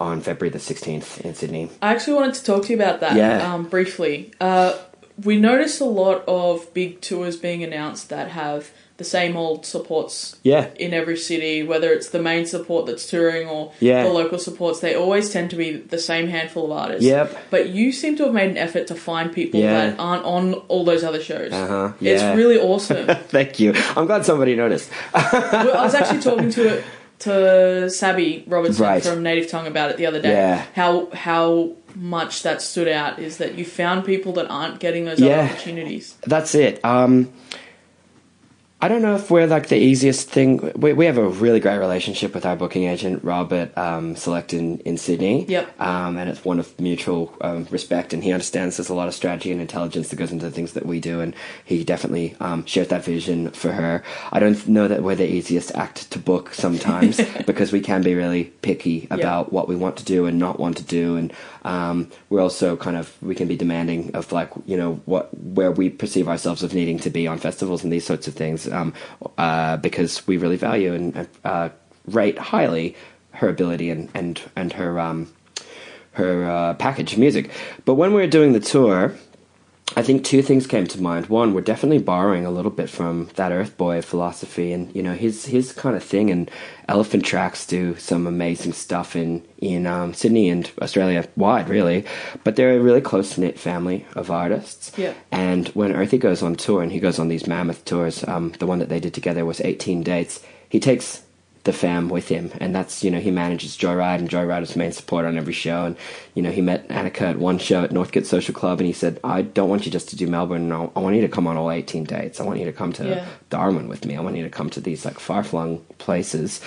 [0.00, 1.68] on February the 16th in Sydney.
[1.82, 3.52] I actually wanted to talk to you about that Yeah.
[3.54, 4.32] um, briefly.
[4.40, 4.78] Uh,
[5.22, 8.70] we noticed a lot of big tours being announced that have
[9.00, 10.66] the same old supports Yeah.
[10.76, 14.04] in every city, whether it's the main support that's touring or Yeah.
[14.04, 17.04] the local supports, they always tend to be the same handful of artists.
[17.04, 17.36] Yep.
[17.50, 19.72] But you seem to have made an effort to find people Yeah.
[19.86, 21.50] that aren't on all those other shows.
[21.52, 22.12] Uh-huh, Yeah.
[22.12, 23.06] It's really awesome.
[23.28, 23.72] Thank you.
[23.96, 24.90] I'm glad somebody noticed.
[25.14, 26.82] well, I was actually talking to
[27.20, 29.02] to Sabby Robertson Right.
[29.04, 30.30] from Native Tongue about it the other day.
[30.32, 30.62] Yeah.
[30.74, 35.20] How how much that stood out is that you found people that aren't getting those
[35.20, 35.40] Yeah.
[35.40, 36.14] other opportunities.
[36.26, 36.80] That's it.
[36.82, 37.28] Um,
[38.82, 40.72] I don't know if we're like the easiest thing.
[40.74, 44.78] We, we have a really great relationship with our booking agent, Robert um, Select in,
[44.80, 45.44] in Sydney.
[45.44, 45.78] Yep.
[45.78, 49.12] Um, and it's one of mutual um, respect, and he understands there's a lot of
[49.12, 52.64] strategy and intelligence that goes into the things that we do, and he definitely um,
[52.64, 54.02] shares that vision for her.
[54.32, 58.14] I don't know that we're the easiest act to book sometimes because we can be
[58.14, 62.10] really picky about what we want to do and not want to do, and um,
[62.30, 65.90] we're also kind of we can be demanding of like you know what where we
[65.90, 68.92] perceive ourselves of needing to be on festivals and these sorts of things um,
[69.38, 71.68] uh, because we really value and uh,
[72.06, 72.96] rate highly
[73.32, 75.32] her ability and and and her um,
[76.12, 77.50] her uh, package of music.
[77.84, 79.14] But when we were doing the tour,
[79.96, 81.26] I think two things came to mind.
[81.26, 85.46] One, we're definitely borrowing a little bit from that Urthboy philosophy, and you know his
[85.46, 86.30] his kind of thing.
[86.30, 86.50] And
[86.88, 92.04] Elefant Traks do some amazing stuff in in um, Sydney and Australia wide, really.
[92.44, 94.92] But they're a really close knit family of artists.
[94.96, 95.14] Yeah.
[95.32, 98.66] And when Earthy goes on tour, and he goes on these mammoth tours, um, the
[98.66, 100.44] one that they did together was eighteen dates.
[100.68, 101.22] He takes
[101.64, 104.78] the fam with him, and that's you know he manages Joyride, and Joyride is the
[104.78, 105.96] main support on every show, and
[106.34, 109.20] you know he met Annika at one show at Northcote Social Club, and he said,
[109.22, 111.56] "I don't want you just to do Melbourne, I I want you to come on
[111.56, 112.40] all eighteen dates.
[112.40, 113.26] I want you to come to Yeah.
[113.50, 114.16] Darwin with me.
[114.16, 116.60] I want you to come to these like far flung places."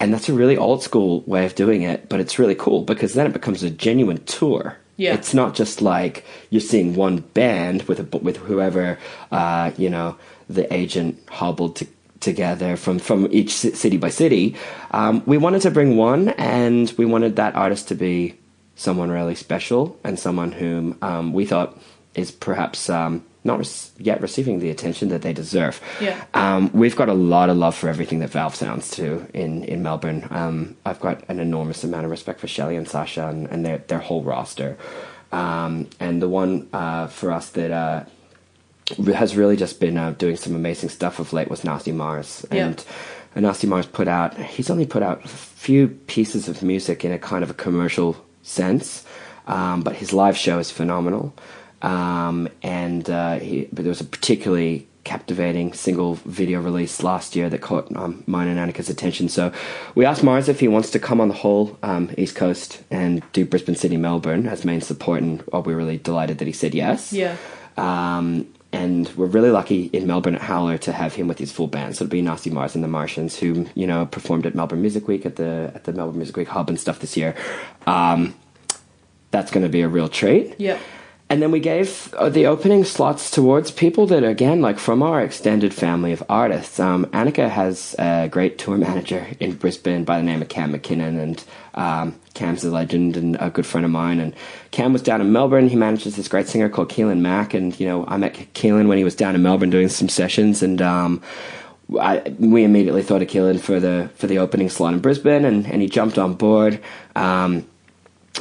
[0.00, 3.14] And that's a really old school way of doing it, but it's really cool because
[3.14, 4.76] then it becomes a genuine tour.
[4.96, 5.14] Yeah.
[5.14, 8.98] It's not just like you're seeing one band with a, with whoever
[9.32, 10.16] uh, you know
[10.48, 11.86] the agent hobbled to,
[12.20, 14.56] together from from each city by city.
[14.90, 18.38] Um, we wanted to bring one, and we wanted that artist to be
[18.74, 21.76] someone really special and someone whom um, we thought
[22.14, 25.80] is perhaps um, not rec- yet receiving the attention that they deserve.
[26.00, 26.24] Yeah.
[26.34, 29.82] Um, we've got a lot of love for everything that Valve sounds to in, in
[29.82, 30.26] Melbourne.
[30.30, 33.78] Um, I've got an enormous amount of respect for Shelley and Sasha and, and their,
[33.78, 34.76] their whole roster.
[35.32, 38.04] Um, and the one uh, for us that uh,
[39.14, 42.46] has really just been uh, doing some amazing stuff of late with Nasty Mars.
[42.50, 42.84] And
[43.36, 47.12] uh, Nasty Mars put out, he's only put out a few pieces of music in
[47.12, 49.04] a kind of a commercial sense,
[49.46, 51.34] um, but his live show is phenomenal.
[51.82, 57.48] Um, and uh, he, but there was a particularly captivating single video release last year
[57.48, 59.28] that caught um, mine and Annika's attention.
[59.28, 59.52] So
[59.94, 63.22] we asked Mars if he wants to come on the whole um, East Coast and
[63.32, 66.52] do Brisbane, Sydney, Melbourne as main support, and oh, we were really delighted that he
[66.52, 67.12] said yes.
[67.12, 67.36] Yeah.
[67.78, 71.66] Um, and we're really lucky in Melbourne at Howler to have him with his full
[71.66, 71.96] band.
[71.96, 75.08] So it'll be Nasty Mars and the Martians, who you know performed at Melbourne Music
[75.08, 77.34] Week at the at the Melbourne Music Week Hub and stuff this year.
[77.86, 78.34] Um,
[79.30, 80.54] that's going to be a real treat.
[80.58, 80.78] Yeah.
[81.30, 85.20] And then we gave uh, the opening slots towards people that, again, like from our
[85.20, 86.80] extended family of artists.
[86.80, 91.20] Um, Annika has a great tour manager in Brisbane by the name of Cam McKinnon,
[91.20, 94.20] and um, Cam's a legend and a good friend of mine.
[94.20, 94.32] And
[94.70, 95.68] Cam was down in Melbourne.
[95.68, 98.96] He manages this great singer called Keelan Mack, and you know I met Keelan when
[98.96, 101.20] he was down in Melbourne doing some sessions, and um,
[101.98, 105.66] I, we immediately thought of Keelan for the for the opening slot in Brisbane, and,
[105.66, 106.80] and he jumped on board.
[107.16, 107.66] Um,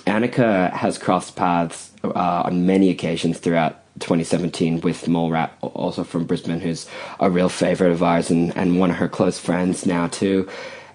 [0.06, 6.60] Annika has crossed paths uh, on many occasions throughout 2017 with Mallrat, also from Brisbane,
[6.60, 6.88] who's
[7.20, 10.48] a real favorite of ours and, and one of her close friends now too.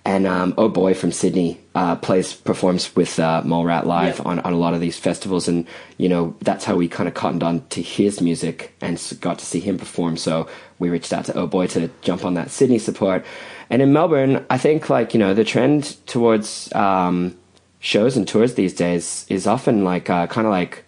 [0.05, 4.53] And um, Oh Boy from Sydney uh, plays performs with uh, Mallrat live on, on
[4.53, 7.65] a lot of these festivals, and you know that's how we kind of cottoned on
[7.69, 10.17] to his music and got to see him perform.
[10.17, 10.49] So
[10.81, 13.25] we reached out to Oh Boy to jump on that Sydney support.
[13.71, 17.39] And in Melbourne, I think like you know the trend towards um,
[17.79, 20.85] shows and tours these days is often like uh, kind of like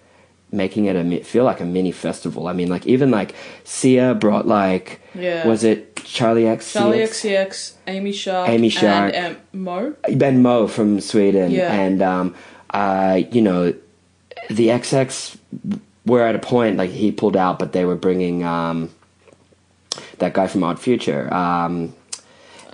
[0.54, 2.46] making it a feel like a mini festival.
[2.48, 3.34] I mean, like even like
[3.64, 5.46] Sia brought like Yeah.
[5.46, 6.72] was it Charlie X?
[6.72, 7.08] Charlie CX?
[7.10, 9.12] XCX, Amy Shark, Amy Shark.
[9.14, 9.94] and um, Mo.
[10.14, 11.72] Ben Mo from Sweden, Yeah.
[11.72, 12.34] and um,
[12.70, 13.74] uh, you know,
[14.50, 15.36] the XX
[16.06, 18.90] were at a point like he pulled out, but they were bringing um,
[20.18, 21.32] that guy from Odd Future.
[21.32, 21.94] Um,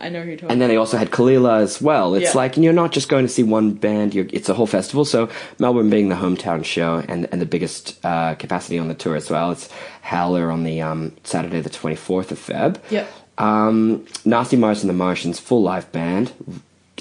[0.01, 0.51] I know who you're talking.
[0.53, 2.15] and then they also had Kalila as well.
[2.15, 2.39] It's Yeah.
[2.41, 5.05] like you're not just going to see one band; you're, it's a whole festival.
[5.05, 5.29] So
[5.59, 9.29] Melbourne being the hometown show and and the biggest uh, capacity on the tour as
[9.31, 9.51] well.
[9.53, 9.69] It's
[10.03, 12.79] Howler on the um, Saturday, the 24th of Feb.
[12.91, 13.09] Yep.
[13.39, 16.33] Um, Nasty Mars and the Martians, full live band,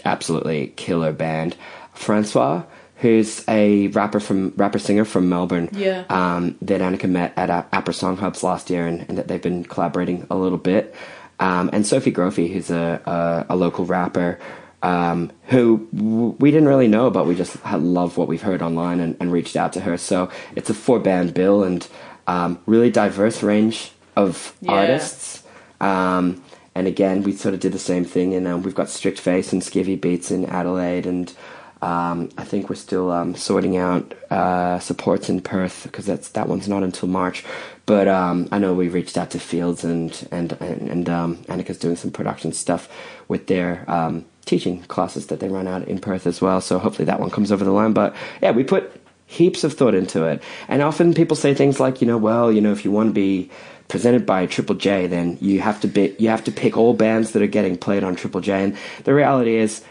[0.05, 1.55] absolutely killer band.
[1.93, 2.63] Francois,
[2.97, 6.05] who's a rapper from rapper singer from Melbourne, Yeah.
[6.09, 9.63] um, that Annika met at uh, Song Hubs last year, and, and that they've been
[9.65, 10.95] collaborating a little bit.
[11.39, 14.39] Um, and Sophiegrophy, who's a, a, a local rapper
[14.81, 18.99] um, who w- we didn't really know, but we just love what we've heard online
[18.99, 19.97] and, and reached out to her.
[19.97, 21.87] So it's a four band bill and
[22.27, 24.73] um, really diverse range of Yeah.
[24.73, 25.43] artists.
[25.81, 26.43] Um,
[26.75, 29.51] and again, we sort of did the same thing, and um, we've got Strict Face
[29.51, 31.33] and Skivvy Beats in Adelaide, and
[31.81, 36.47] um, I think we're still um, sorting out uh, supports in Perth because that's that
[36.47, 37.45] one's not until March.
[37.85, 41.79] But um, I know we reached out to Fields and and and, and um, Annika's
[41.79, 42.89] doing some production stuff
[43.27, 46.59] with their um, teaching classes that they run out in Perth as well.
[46.59, 47.93] So hopefully that one comes over the line.
[47.93, 48.91] But yeah, we put
[49.29, 50.41] heaps of thought into it.
[50.67, 53.13] And often people say things like, you know, well, you know, if you want to
[53.13, 53.51] be
[53.87, 57.31] presented by Triple J, then you have to be, you have to pick all bands
[57.31, 58.63] that are getting played on Triple J.
[58.63, 59.83] And the reality is,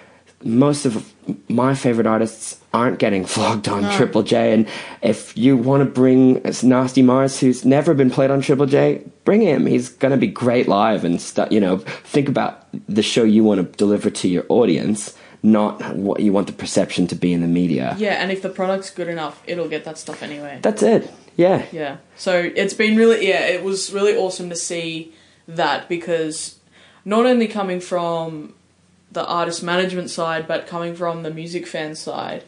[0.44, 1.12] most of
[1.48, 4.52] my favorite artists aren't getting flogged on Triple J.
[4.52, 4.68] And
[5.02, 9.42] if you want to bring Nasty Mars, who's never been played on Triple J, bring
[9.42, 9.66] him.
[9.66, 11.50] He's going to be great live and stuff.
[11.50, 16.20] You know, think about the show you want to deliver to your audience, not what
[16.20, 17.94] you want the perception to be in the media.
[17.98, 20.60] Yeah, and if the product's good enough, it'll get that stuff anyway.
[20.62, 21.10] That's it.
[21.36, 21.64] Yeah.
[21.72, 21.98] Yeah.
[22.16, 25.14] So it's been really yeah, it was really awesome to see
[25.46, 26.58] that because
[27.04, 28.54] not only coming from
[29.12, 32.44] the artist management side but coming from the music fan side,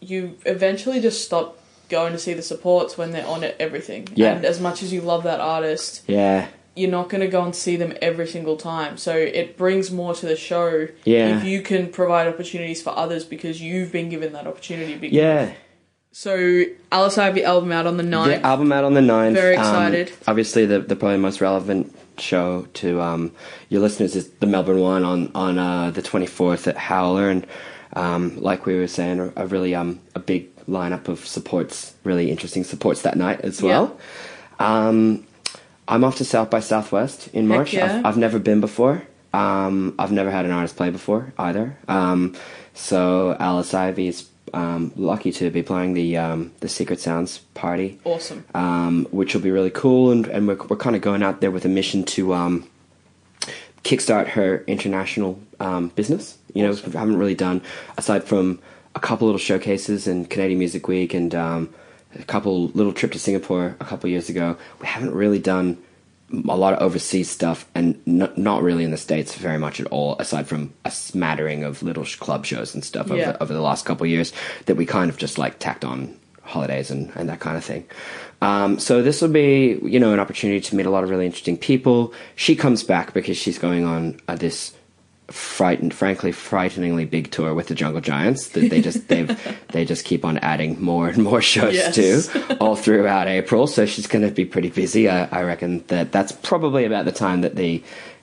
[0.00, 1.58] you eventually just stop
[1.88, 4.06] going to see the supports when they're on it everything.
[4.14, 4.34] Yeah.
[4.34, 6.48] And as much as you love that artist, Yeah.
[6.76, 8.98] you're not going to go and see them every single time.
[8.98, 11.38] So it brings more to the show Yeah.
[11.38, 14.94] if you can provide opportunities for others because you've been given that opportunity.
[14.96, 15.52] Because Yeah.
[16.12, 18.26] So Alice Ivy album out on the 9th.
[18.40, 19.32] The album out on the 9th.
[19.34, 20.12] Very Um, excited.
[20.26, 23.32] obviously, the, the probably most relevant show to um,
[23.68, 27.30] your listeners is the Melbourne one on, on uh, the 24th at Howler.
[27.30, 27.46] And
[27.94, 32.64] um, like we were saying, a, really um, a big lineup of supports, really interesting
[32.64, 33.98] supports that night as well.
[34.58, 35.26] Um,
[35.86, 37.72] I'm off to South by Southwest in March.
[37.72, 37.98] yeah.
[37.98, 39.02] I've, I've never been before.
[39.32, 41.76] Um, I've never had an artist play before either.
[41.86, 42.34] Um,
[42.74, 47.98] so Alice Ivy is um, lucky to be playing the um, the Secret Sounds party
[48.04, 48.44] Awesome.
[48.54, 50.10] um, which will be really cool.
[50.10, 52.68] And, and we're, we're kind of going out there with a mission to um,
[53.84, 56.38] kickstart her international um, business.
[56.54, 57.62] You know, we haven't really done,
[57.96, 58.60] aside from
[58.94, 61.72] a couple little showcases and Canadian Music Week and um,
[62.18, 65.78] a couple little trip to Singapore a couple years ago, we haven't really done
[66.30, 69.86] a lot of overseas stuff and n- not really in the states very much at
[69.86, 73.14] all aside from a smattering of little sh- club shows and stuff Yeah.
[73.30, 74.32] over, over the last couple of years
[74.66, 77.84] that we kind of just like tacked on holidays and, and that kind of thing
[78.40, 81.26] um, so this will be you know an opportunity to meet a lot of really
[81.26, 84.72] interesting people she comes back because she's going on uh, this
[85.30, 89.38] frightened frankly frighteningly big tour with the jungle giants that they just they've
[89.72, 91.94] they just keep on adding more and more shows Yes.
[92.28, 95.08] to all throughout April, so she's going to be pretty busy.
[95.08, 97.82] I, I reckon that that's probably about the time that the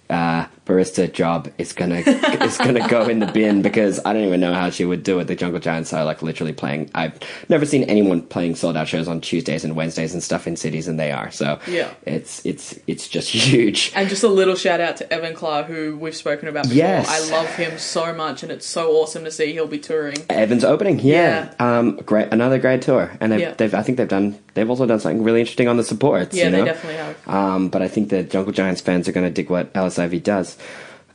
[0.09, 1.95] uh, barista job is gonna
[2.43, 5.19] is gonna go in the bin because I don't even know how she would do
[5.19, 5.25] it.
[5.25, 6.89] The Jungle Giants are like literally playing.
[6.95, 7.17] I've
[7.49, 10.87] never seen anyone playing sold out shows on Tuesdays and Wednesdays and stuff in cities,
[10.87, 11.29] and they are.
[11.31, 11.91] So Yeah.
[12.05, 13.91] it's it's it's just huge.
[13.95, 16.77] And just a little shout out to Evan Klar, who we've spoken about before.
[16.77, 17.07] Yes.
[17.09, 20.17] I love him so much, and it's so awesome to see he'll be touring.
[20.29, 23.53] Evans opening, yeah, um, great, another great tour, and they've, Yeah.
[23.55, 26.35] they've, I think they've done, they've also done something really interesting on the supports.
[26.35, 27.27] Yeah, you they definitely have.
[27.27, 30.19] Um, but I think the Jungle Giants fans are going to dig what Alice Ivy
[30.19, 30.54] does.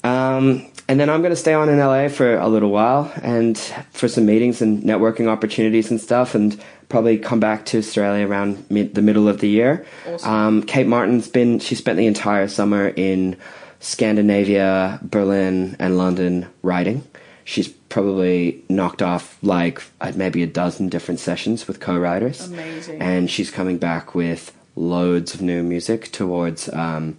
[0.02, 3.56] Um, and then I'm going to stay on in LA for a little while and
[3.92, 8.68] for some meetings and networking opportunities and stuff, and probably come back to Australia around
[8.70, 9.86] mid, the middle of the year.
[10.06, 10.30] Awesome.
[10.30, 13.36] Um, Kate Martin's been, she spent the entire summer in
[13.78, 17.04] Scandinavia, Berlin, and London writing.
[17.44, 22.46] She's probably knocked off like uh, maybe a dozen different sessions with co-writers.
[22.48, 23.00] Amazing.
[23.00, 27.16] And she's coming back with loads of new music towards um,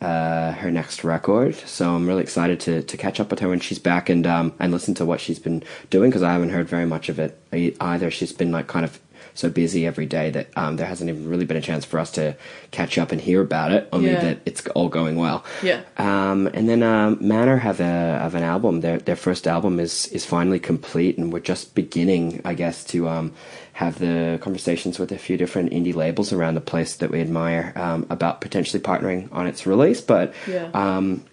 [0.00, 1.54] uh, her next record.
[1.54, 4.52] So I'm really excited to, to catch up with her when she's back and um,
[4.58, 7.38] and listen to what she's been doing because I haven't heard very much of it
[7.52, 8.10] either.
[8.10, 9.00] She's been like kind of
[9.34, 12.12] so busy every day that um, there hasn't even really been a chance for us
[12.12, 12.36] to
[12.70, 13.88] catch up and hear about it.
[13.92, 14.20] Only Yeah.
[14.20, 15.44] that it's all going well.
[15.62, 15.80] Yeah.
[15.98, 18.80] Um, and then um, Manor have a have an album.
[18.80, 23.08] Their their first album is is finally complete, and we're just beginning, I guess, to
[23.08, 23.32] um,
[23.72, 27.72] have the conversations with a few different indie labels around the place that we admire
[27.74, 30.00] um, about potentially partnering on its release.
[30.00, 30.70] But Yeah.
[30.74, 31.24] um,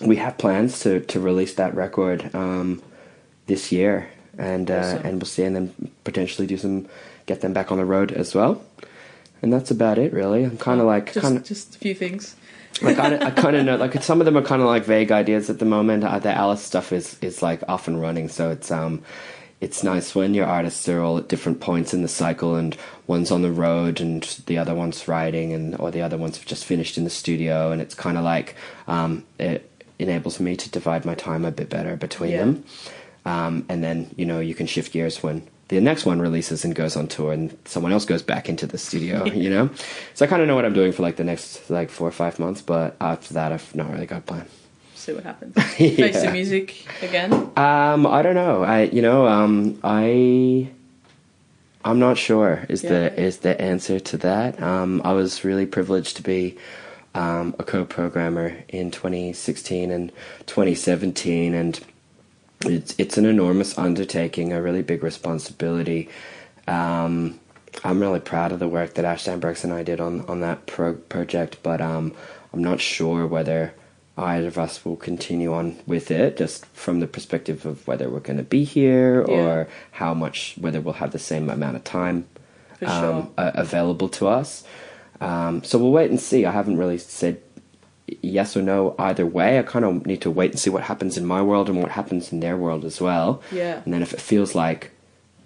[0.00, 2.82] we have plans to to release that record um,
[3.46, 5.06] this year, and uh, Awesome.
[5.06, 6.88] and we'll see, and then potentially do some
[7.26, 8.62] get them back on the road as well.
[9.42, 10.44] And that's about it, really.
[10.44, 12.36] I'm kind of like Just, kind of just a few things.
[12.80, 15.10] like I, I kind of know like some of them are kind of like vague
[15.10, 16.04] ideas at the moment.
[16.04, 19.02] Uh, the Alice stuff is is like off and running, so it's um
[19.60, 23.30] it's nice when your artists are all at different points in the cycle and one's
[23.30, 26.98] on the road and the other one's writing and or the other one's just finished
[26.98, 28.56] in the studio and it's kind of like
[28.88, 29.68] um, it
[30.00, 32.38] enables me to divide my time a bit better between Yeah.
[32.38, 32.64] them
[33.24, 36.74] um, and then you know you can shift gears when the next one releases and
[36.74, 39.70] goes on tour and someone else goes back into the studio you know?
[40.14, 42.12] So i kind of know what i'm doing for like the next like four or
[42.12, 44.46] five months but after that i've not really got a plan.
[44.94, 45.54] See what happens.
[45.76, 47.32] Face the music again.
[47.56, 48.62] um i don't know.
[48.62, 50.68] I you know um i
[51.84, 54.62] i'm not sure is the is the answer to that.
[54.62, 56.56] Um i was really privileged to be
[57.14, 60.10] um, a co-programmer in 2016 and
[60.46, 61.78] 2017 and
[62.66, 66.08] it's it's an enormous undertaking, a really big responsibility.
[66.66, 67.38] Um,
[67.84, 70.66] I'm really proud of the work that Ashton Brooks and I did on on that
[70.66, 72.14] pro- project, but um,
[72.52, 73.74] I'm not sure whether
[74.16, 78.20] either of us will continue on with it, just from the perspective of whether we're
[78.20, 79.34] going to be here Yeah.
[79.34, 82.26] or how much, whether we'll have the same amount of time
[82.78, 82.88] sure.
[82.90, 84.64] um, a- available to us.
[85.22, 86.44] Um, so we'll wait and see.
[86.44, 87.40] I haven't really said
[88.06, 89.58] yes or no either way.
[89.58, 91.92] I kind of need to wait and see what happens in my world and what
[91.92, 93.42] happens in their world as well.
[93.50, 93.80] Yeah.
[93.84, 94.90] And then if it feels like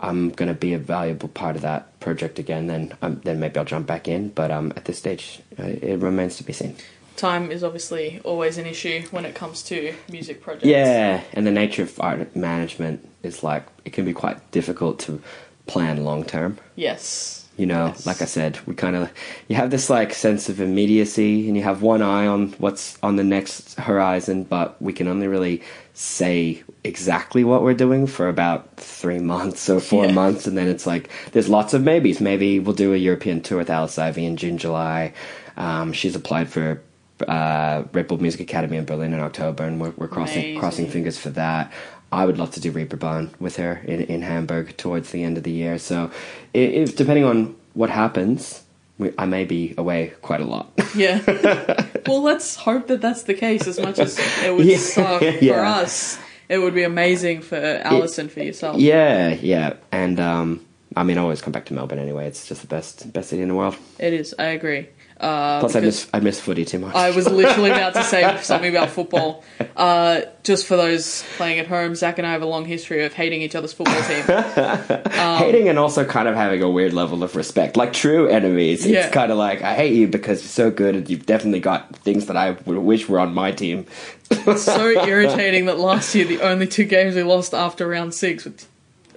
[0.01, 3.59] I'm going to be a valuable part of that project again, then um, then maybe
[3.59, 4.31] I'll jump back in.
[4.31, 6.77] But um, at this stage, uh, it remains to be seen.
[7.17, 10.67] Time is obviously always an issue when it comes to music projects.
[10.67, 15.23] Yeah, and the nature of art management is like it can be quite difficult to
[15.67, 16.59] plan long term.
[16.75, 17.46] Yes.
[17.57, 18.05] You know, Yes.
[18.07, 19.11] like I said, we kind of
[19.49, 23.17] you have this like sense of immediacy, and you have one eye on what's on
[23.17, 25.63] the next horizon, but we can only really
[25.95, 30.13] say exactly what we're doing for about three months or four Yeah.
[30.13, 32.21] months, and then it's like there's lots of maybes.
[32.21, 35.15] Maybe we'll do a European tour with Alice Ivy in June, July.
[35.57, 36.83] Um, she's applied for
[37.27, 40.61] uh, Red Bull Music Academy in Berlin in October, and we're, we're crossing Amazing.
[40.61, 41.73] crossing fingers for that.
[42.13, 45.43] I would love to do Reeperbahn with her in, in Hamburg towards the end of
[45.45, 45.79] the year.
[45.79, 46.11] So,
[46.55, 48.63] if depending on what happens,
[48.99, 50.71] we, I may be away quite a lot.
[50.95, 51.21] Yeah.
[52.07, 53.67] well, let's hope that that's the case.
[53.67, 55.79] As much as it would Yeah, suck for yeah.
[55.79, 58.79] us, it would be amazing for Alice and for yourself.
[58.79, 62.27] yeah, yeah, and um, I mean, I always come back to Melbourne anyway.
[62.29, 63.77] It's just the best best city in the world.
[63.99, 64.35] It is.
[64.39, 64.87] I agree.
[65.19, 66.95] Uh, Plus, I miss I miss footy too much.
[66.95, 69.45] I was literally about to say something about football.
[69.75, 73.15] Uh, just for those playing at home, Zach and I have a long history of
[73.15, 74.25] hating each other's football team.
[75.39, 78.87] hating and also kind of having a weird level of respect, like true enemies.
[78.87, 79.07] Yeah.
[79.07, 81.97] It's kind of like I hate you because you're so good, and you've definitely got
[81.97, 83.87] things that I would wish were on my team.
[84.31, 88.45] It's so irritating that last year the only two games we lost after round six.
[88.45, 88.67] With,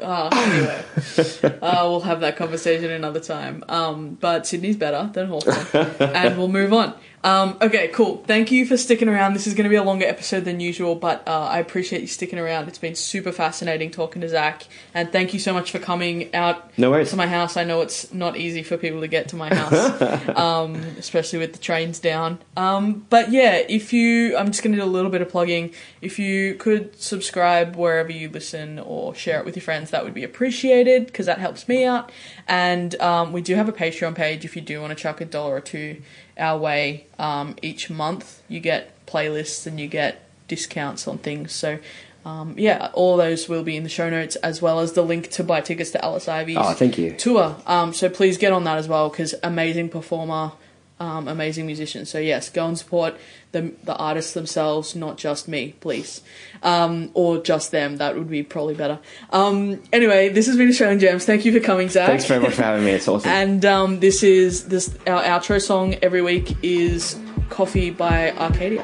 [0.01, 0.83] uh, anyway,
[1.61, 3.63] uh, we'll have that conversation another time.
[3.67, 6.93] Um, but Sydney's better than Hawthorn, and we'll move on.
[7.23, 8.23] Um, okay, cool.
[8.25, 9.33] Thank you for sticking around.
[9.33, 12.07] This is going to be a longer episode than usual, but uh, I appreciate you
[12.07, 12.69] sticking around.
[12.69, 16.77] It's been super fascinating talking to Zach, and thank you so much for coming out
[16.77, 17.09] No worries.
[17.09, 17.57] to my house.
[17.57, 20.01] I know it's not easy for people to get to my house,
[20.37, 22.39] um, especially with the trains down.
[22.55, 25.73] Um, but yeah, if you, I'm just going to do a little bit of plugging.
[26.01, 30.13] If you could subscribe wherever you listen or share it with your friends, that would
[30.13, 32.11] be appreciated because that helps me out.
[32.47, 35.25] And um, we do have a Patreon page if you do want to chuck a
[35.25, 36.01] dollar or two
[36.39, 38.41] our way um, each month.
[38.47, 41.51] You get playlists and you get discounts on things.
[41.53, 41.79] So.
[42.25, 45.29] Um, yeah, all those will be in the show notes as well as the link
[45.31, 47.13] to buy tickets to Alice Ivy's Oh, thank you.
[47.15, 47.55] tour.
[47.65, 50.51] Um, so please get on that as well because amazing performer,
[50.99, 52.09] um, amazing musicians.
[52.09, 53.15] So yes, go and support
[53.51, 56.21] the the artists themselves, not just me, please,
[56.61, 57.97] um, or just them.
[57.97, 58.99] That would be probably better.
[59.31, 61.25] Um, anyway, this has been Australian Gems.
[61.25, 62.07] Thank you for coming, Zach.
[62.07, 62.91] Thanks very much for having me.
[62.91, 63.29] It's awesome.
[63.29, 67.17] And um, this is this our outro song every week is
[67.49, 68.83] "Coffee" by Arcadia.